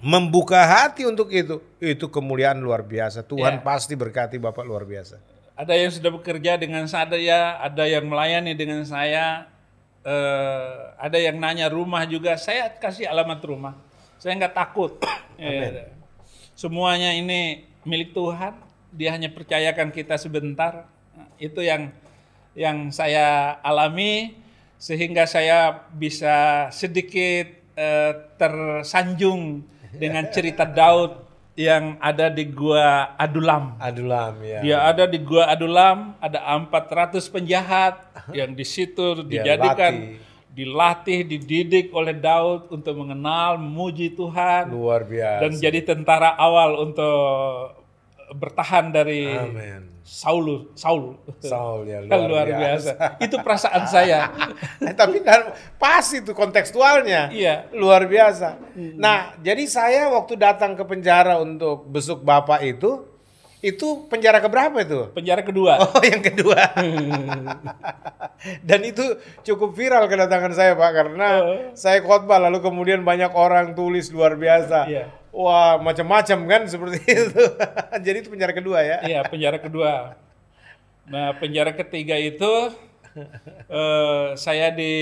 membuka 0.00 0.60
hati 0.64 1.04
untuk 1.04 1.28
itu, 1.32 1.60
itu 1.80 2.06
kemuliaan 2.08 2.60
luar 2.60 2.84
biasa. 2.84 3.24
Tuhan 3.24 3.60
Ya. 3.60 3.64
pasti 3.64 3.92
berkati 3.96 4.40
Bapak 4.40 4.64
luar 4.64 4.84
biasa. 4.88 5.20
Ada 5.56 5.72
yang 5.72 5.88
sudah 5.88 6.12
bekerja 6.12 6.60
dengan 6.60 6.84
saya, 6.84 7.56
ada 7.60 7.84
yang 7.88 8.04
melayani 8.04 8.52
dengan 8.52 8.84
saya, 8.84 9.48
eh, 10.04 10.72
ada 11.00 11.16
yang 11.16 11.40
nanya 11.40 11.72
rumah 11.72 12.04
juga. 12.04 12.36
Saya 12.36 12.68
kasih 12.76 13.08
alamat 13.08 13.40
rumah. 13.44 13.74
Saya 14.20 14.36
nggak 14.36 14.54
takut. 14.56 14.96
Eh, 15.36 15.92
semuanya 16.56 17.12
ini 17.12 17.68
milik 17.84 18.16
Tuhan. 18.16 18.56
Dia 18.92 19.14
hanya 19.14 19.32
percayakan 19.32 19.90
kita 19.90 20.18
sebentar. 20.18 20.86
Itu 21.40 21.64
yang 21.64 21.92
yang 22.56 22.88
saya 22.90 23.58
alami 23.60 24.36
sehingga 24.76 25.24
saya 25.24 25.88
bisa 25.92 26.68
sedikit 26.72 27.48
eh, 27.76 28.12
tersanjung 28.36 29.64
dengan 30.02 30.28
cerita 30.32 30.64
Daud 30.64 31.26
yang 31.56 31.96
ada 32.04 32.28
di 32.28 32.44
gua 32.52 33.16
Adulam. 33.16 33.80
Adulam 33.80 34.44
ya. 34.44 34.60
Dia 34.60 34.78
ada 34.92 35.08
di 35.08 35.16
Gua 35.24 35.48
Adulam, 35.48 36.12
ada 36.20 36.44
400 36.52 37.16
penjahat 37.32 37.96
yang 38.36 38.52
di 38.52 38.60
situ 38.60 39.24
dijadikan 39.24 40.20
latih. 40.20 40.20
dilatih, 40.52 41.18
dididik 41.24 41.86
oleh 41.96 42.12
Daud 42.12 42.68
untuk 42.68 43.00
mengenal, 43.00 43.56
memuji 43.56 44.12
Tuhan, 44.12 44.68
Luar 44.68 45.08
biasa. 45.08 45.40
dan 45.48 45.52
jadi 45.56 45.80
tentara 45.80 46.36
awal 46.36 46.76
untuk 46.76 47.85
bertahan 48.34 48.90
dari 48.90 49.30
Amin. 49.30 49.96
Saul. 50.06 50.70
Saul. 50.78 51.18
Saul 51.42 51.82
ya 51.90 51.98
Kan 52.06 52.30
luar, 52.30 52.46
luar 52.46 52.46
biasa. 52.46 53.18
Itu 53.18 53.42
perasaan 53.42 53.90
saya. 53.90 54.30
Tapi 55.00 55.18
dan 55.22 55.50
pas 55.82 56.06
itu 56.14 56.30
kontekstualnya. 56.30 57.30
Iya. 57.34 57.70
Luar 57.74 58.06
biasa. 58.06 58.54
Nah, 58.98 59.34
jadi 59.42 59.66
saya 59.66 60.06
waktu 60.14 60.38
datang 60.38 60.78
ke 60.78 60.86
penjara 60.86 61.42
untuk 61.42 61.90
besuk 61.90 62.22
Bapak 62.22 62.62
itu, 62.62 63.02
itu 63.66 64.06
penjara 64.06 64.38
keberapa 64.38 64.78
itu? 64.78 65.10
Penjara 65.10 65.42
kedua. 65.42 65.74
Oh, 65.90 66.02
yang 66.06 66.22
kedua. 66.22 66.70
Dan 68.68 68.80
itu 68.86 69.02
cukup 69.42 69.74
viral 69.74 70.06
kedatangan 70.06 70.54
saya, 70.54 70.78
Pak, 70.78 70.90
karena 70.94 71.28
saya 71.74 71.98
khotbah 72.04 72.38
lalu 72.38 72.62
kemudian 72.62 73.02
banyak 73.02 73.34
orang 73.34 73.74
tulis 73.74 74.12
luar 74.14 74.38
biasa. 74.38 74.86
Iya. 74.86 75.04
Wah, 75.36 75.76
macam-macam 75.76 76.38
kan 76.48 76.62
seperti 76.64 76.98
itu. 77.28 77.44
Jadi 78.00 78.16
itu 78.24 78.32
penjara 78.32 78.56
kedua 78.56 78.80
ya. 78.80 79.04
Iya, 79.04 79.20
penjara 79.28 79.60
kedua. 79.60 80.16
Nah, 81.12 81.36
penjara 81.36 81.76
ketiga 81.76 82.16
itu 82.16 82.72
eh, 83.68 84.26
saya 84.40 84.72
di 84.72 84.94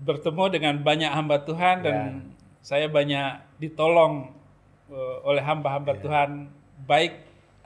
bertemu 0.00 0.44
dengan 0.56 0.74
banyak 0.80 1.12
hamba 1.12 1.36
Tuhan 1.44 1.76
dan 1.84 1.96
saya 2.64 2.88
banyak 2.88 3.60
ditolong 3.60 4.32
eh, 4.88 5.16
oleh 5.28 5.44
hamba-hamba 5.44 6.00
Tuhan, 6.00 6.48
baik 6.88 7.12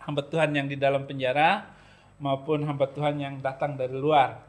hamba 0.03 0.27
Tuhan 0.27 0.51
yang 0.59 0.67
di 0.67 0.75
dalam 0.75 1.07
penjara 1.07 1.71
maupun 2.19 2.67
hamba 2.67 2.91
Tuhan 2.91 3.15
yang 3.23 3.39
datang 3.39 3.79
dari 3.79 3.95
luar. 3.95 4.43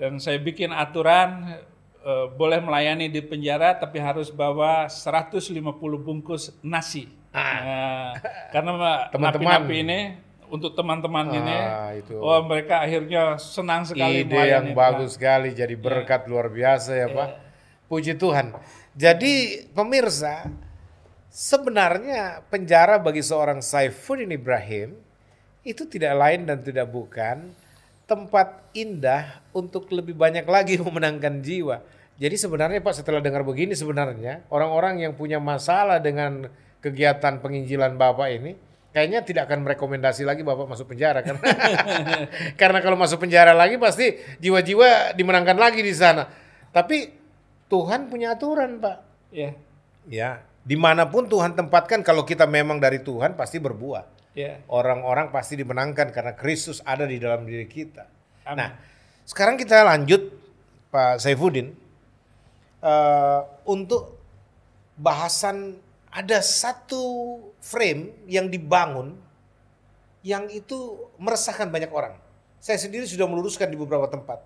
Dan 0.00 0.16
saya 0.16 0.40
bikin 0.40 0.72
aturan 0.72 1.60
eh, 2.00 2.26
boleh 2.32 2.58
melayani 2.58 3.06
di 3.06 3.20
penjara 3.20 3.74
tapi 3.74 3.98
harus 3.98 4.28
bawa 4.28 4.86
150 4.86 5.52
bungkus 5.98 6.54
nasi. 6.60 7.08
Nah, 7.30 8.16
karena 8.50 8.72
Teman-teman. 9.14 9.22
napi-napi 9.38 9.76
ini 9.80 10.00
untuk 10.50 10.74
teman-teman 10.74 11.30
ini, 11.30 11.54
Ah, 11.54 11.94
itu. 11.94 12.18
oh 12.18 12.42
mereka 12.42 12.82
akhirnya 12.82 13.38
senang 13.38 13.86
sekali 13.86 14.26
Ide 14.26 14.34
melayani 14.34 14.50
yang 14.50 14.66
bagus 14.74 15.14
sekali, 15.14 15.54
jadi 15.54 15.78
berkat 15.78 16.26
luar 16.26 16.50
biasa 16.50 16.90
ya 16.98 17.06
Pak. 17.06 17.28
Puji 17.86 18.18
Tuhan. 18.18 18.50
Jadi 18.98 19.62
pemirsa, 19.70 20.50
sebenarnya 21.30 22.42
penjara 22.50 22.98
bagi 22.98 23.22
seorang 23.22 23.62
Saifuddin 23.62 24.34
Ibrahim 24.34 24.98
itu 25.62 25.86
tidak 25.86 26.18
lain 26.18 26.42
dan 26.50 26.58
tidak 26.60 26.90
bukan 26.90 27.54
tempat 28.10 28.66
indah 28.74 29.38
untuk 29.54 29.86
lebih 29.94 30.18
banyak 30.18 30.42
lagi 30.50 30.74
memenangkan 30.82 31.38
jiwa. 31.38 31.78
Jadi 32.18 32.36
sebenarnya 32.36 32.82
Pak 32.82 33.00
setelah 33.00 33.22
dengar 33.22 33.46
begini 33.46 33.72
sebenarnya 33.72 34.44
orang-orang 34.50 35.06
yang 35.06 35.14
punya 35.14 35.38
masalah 35.38 36.02
dengan 36.02 36.50
kegiatan 36.82 37.38
penginjilan 37.40 37.94
Bapak 37.96 38.28
ini 38.34 38.58
kayaknya 38.90 39.22
tidak 39.22 39.48
akan 39.48 39.64
merekomendasi 39.64 40.26
lagi 40.26 40.42
Bapak 40.44 40.68
masuk 40.68 40.92
penjara 40.92 41.22
karena 41.22 41.40
karena 42.60 42.78
kalau 42.84 42.98
masuk 42.98 43.24
penjara 43.24 43.54
lagi 43.56 43.78
pasti 43.80 44.18
jiwa-jiwa 44.42 45.14
dimenangkan 45.16 45.56
lagi 45.56 45.80
di 45.80 45.94
sana. 45.94 46.28
Tapi 46.74 47.08
Tuhan 47.70 48.10
punya 48.10 48.36
aturan 48.36 48.82
Pak. 48.82 48.96
Ya, 49.30 49.54
Ya, 50.08 50.42
di 50.64 50.74
mana 50.74 51.04
pun 51.06 51.28
Tuhan 51.28 51.52
tempatkan 51.52 52.00
kalau 52.00 52.24
kita 52.24 52.48
memang 52.48 52.80
dari 52.80 53.02
Tuhan 53.02 53.36
pasti 53.36 53.60
berbuah. 53.60 54.19
Ya. 54.40 54.54
Orang-orang 54.72 55.28
pasti 55.28 55.60
dimenangkan 55.60 56.08
karena 56.14 56.32
Kristus 56.32 56.80
ada 56.84 57.04
di 57.04 57.20
dalam 57.20 57.44
diri 57.44 57.68
kita. 57.68 58.08
Amin. 58.48 58.64
Nah, 58.64 58.70
sekarang 59.28 59.60
kita 59.60 59.84
lanjut 59.84 60.32
Pak 60.90 61.20
Saifuddin 61.22 61.70
eh, 62.82 63.40
untuk 63.68 64.18
bahasan 64.96 65.78
ada 66.10 66.42
satu 66.42 67.38
frame 67.62 68.26
yang 68.26 68.50
dibangun 68.50 69.14
yang 70.20 70.50
itu 70.52 71.08
meresahkan 71.16 71.70
banyak 71.70 71.88
orang. 71.88 72.18
Saya 72.60 72.76
sendiri 72.76 73.08
sudah 73.08 73.24
meluruskan 73.24 73.72
di 73.72 73.78
beberapa 73.78 74.04
tempat 74.10 74.44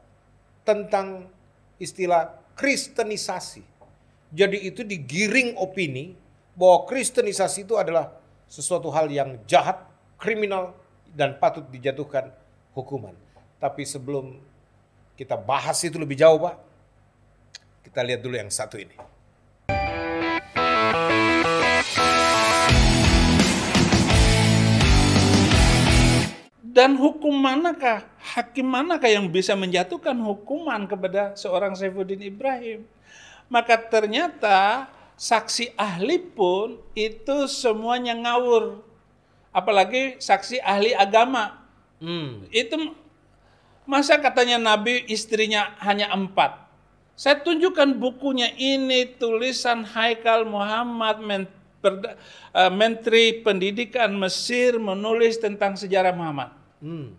tentang 0.62 1.26
istilah 1.82 2.30
kristenisasi. 2.54 3.66
Jadi 4.30 4.70
itu 4.70 4.86
digiring 4.86 5.58
opini 5.58 6.14
bahwa 6.54 6.86
kristenisasi 6.86 7.66
itu 7.66 7.74
adalah 7.74 8.14
sesuatu 8.54 8.86
hal 8.94 9.10
yang 9.10 9.34
jahat, 9.50 9.82
kriminal, 10.14 10.78
dan 11.10 11.34
patut 11.42 11.66
dijatuhkan 11.74 12.30
hukuman. 12.70 13.10
Tapi 13.58 13.82
sebelum 13.82 14.38
kita 15.18 15.34
bahas 15.34 15.82
itu 15.82 15.98
lebih 15.98 16.14
jauh 16.14 16.38
Pak, 16.38 16.54
kita 17.82 18.06
lihat 18.06 18.22
dulu 18.22 18.38
yang 18.38 18.46
satu 18.54 18.78
ini. 18.78 18.94
Dan 26.74 26.98
hukum 26.98 27.34
manakah, 27.34 28.06
hakim 28.34 28.66
manakah 28.66 29.10
yang 29.10 29.26
bisa 29.30 29.58
menjatuhkan 29.58 30.14
hukuman 30.18 30.86
kepada 30.86 31.34
seorang 31.34 31.74
Saifuddin 31.74 32.22
Ibrahim? 32.22 32.86
Maka 33.50 33.78
ternyata 33.78 34.90
saksi 35.14 35.74
ahli 35.78 36.18
pun 36.18 36.78
itu 36.94 37.46
semuanya 37.50 38.14
ngawur. 38.14 38.82
Apalagi 39.54 40.18
saksi 40.18 40.58
ahli 40.58 40.94
agama. 40.94 41.62
Hmm. 42.02 42.46
Itu 42.50 42.94
masa 43.86 44.18
katanya 44.18 44.58
Nabi 44.58 45.06
istrinya 45.06 45.78
hanya 45.78 46.10
empat. 46.10 46.64
Saya 47.14 47.38
tunjukkan 47.38 47.94
bukunya 47.94 48.50
ini 48.58 49.06
tulisan 49.06 49.86
Haikal 49.86 50.42
Muhammad 50.42 51.22
eh, 51.22 52.72
Menteri 52.74 53.38
Pendidikan 53.38 54.10
Mesir 54.18 54.82
menulis 54.82 55.38
tentang 55.38 55.78
sejarah 55.78 56.10
Muhammad. 56.10 56.50
Hmm. 56.82 57.14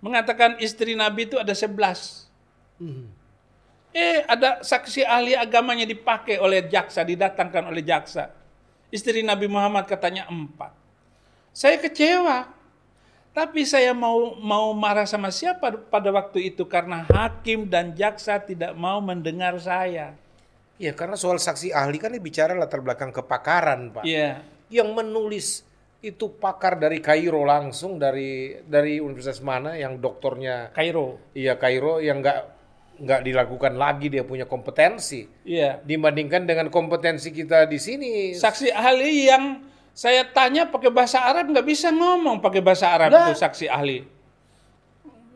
Mengatakan 0.00 0.56
istri 0.64 0.96
Nabi 0.96 1.28
itu 1.28 1.36
ada 1.36 1.52
11. 1.52 1.68
Hmm. 2.80 3.12
Eh 3.96 4.20
ada 4.28 4.60
saksi 4.60 5.08
ahli 5.08 5.32
agamanya 5.32 5.88
dipakai 5.88 6.36
oleh 6.36 6.68
jaksa, 6.68 7.00
didatangkan 7.00 7.72
oleh 7.72 7.80
jaksa. 7.80 8.28
Istri 8.92 9.24
Nabi 9.24 9.48
Muhammad 9.48 9.88
katanya 9.88 10.28
empat. 10.28 10.76
Saya 11.56 11.80
kecewa. 11.80 12.52
Tapi 13.32 13.64
saya 13.64 13.96
mau 13.96 14.36
mau 14.36 14.72
marah 14.76 15.08
sama 15.08 15.32
siapa 15.32 15.72
pada 15.92 16.08
waktu 16.12 16.52
itu 16.52 16.68
karena 16.68 17.08
hakim 17.08 17.68
dan 17.68 17.96
jaksa 17.96 18.36
tidak 18.40 18.76
mau 18.76 19.00
mendengar 19.00 19.56
saya. 19.60 20.12
Ya 20.76 20.92
karena 20.92 21.16
soal 21.16 21.40
saksi 21.40 21.72
ahli 21.72 21.96
kan 21.96 22.12
ini 22.12 22.20
bicara 22.20 22.52
latar 22.52 22.84
belakang 22.84 23.12
kepakaran 23.12 23.92
Pak. 23.96 24.04
Iya. 24.04 24.44
Yang 24.68 24.88
menulis 24.92 25.46
itu 26.04 26.36
pakar 26.36 26.76
dari 26.76 27.00
Kairo 27.00 27.44
langsung 27.48 27.96
dari 27.96 28.60
dari 28.64 29.00
universitas 29.00 29.40
mana 29.40 29.76
yang 29.76 30.00
doktornya 30.00 30.72
Kairo. 30.76 31.32
iya 31.32 31.56
Kairo 31.56 32.00
yang 32.00 32.20
nggak 32.20 32.55
nggak 32.96 33.20
dilakukan 33.22 33.76
lagi 33.76 34.08
dia 34.08 34.24
punya 34.24 34.48
kompetensi 34.48 35.28
Iya. 35.44 35.84
dibandingkan 35.84 36.48
dengan 36.48 36.72
kompetensi 36.72 37.28
kita 37.28 37.68
di 37.68 37.76
sini. 37.76 38.32
Saksi 38.32 38.72
ahli 38.72 39.28
yang 39.28 39.60
saya 39.92 40.24
tanya 40.24 40.64
pakai 40.64 40.88
bahasa 40.88 41.20
Arab 41.20 41.52
nggak 41.52 41.66
bisa 41.66 41.92
ngomong 41.92 42.40
pakai 42.40 42.64
bahasa 42.64 42.88
Arab 42.88 43.12
Lah. 43.12 43.28
itu 43.28 43.36
saksi 43.36 43.68
ahli. 43.68 44.00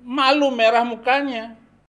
Malu 0.01 0.49
merah 0.49 0.83
mukanya. 0.83 1.60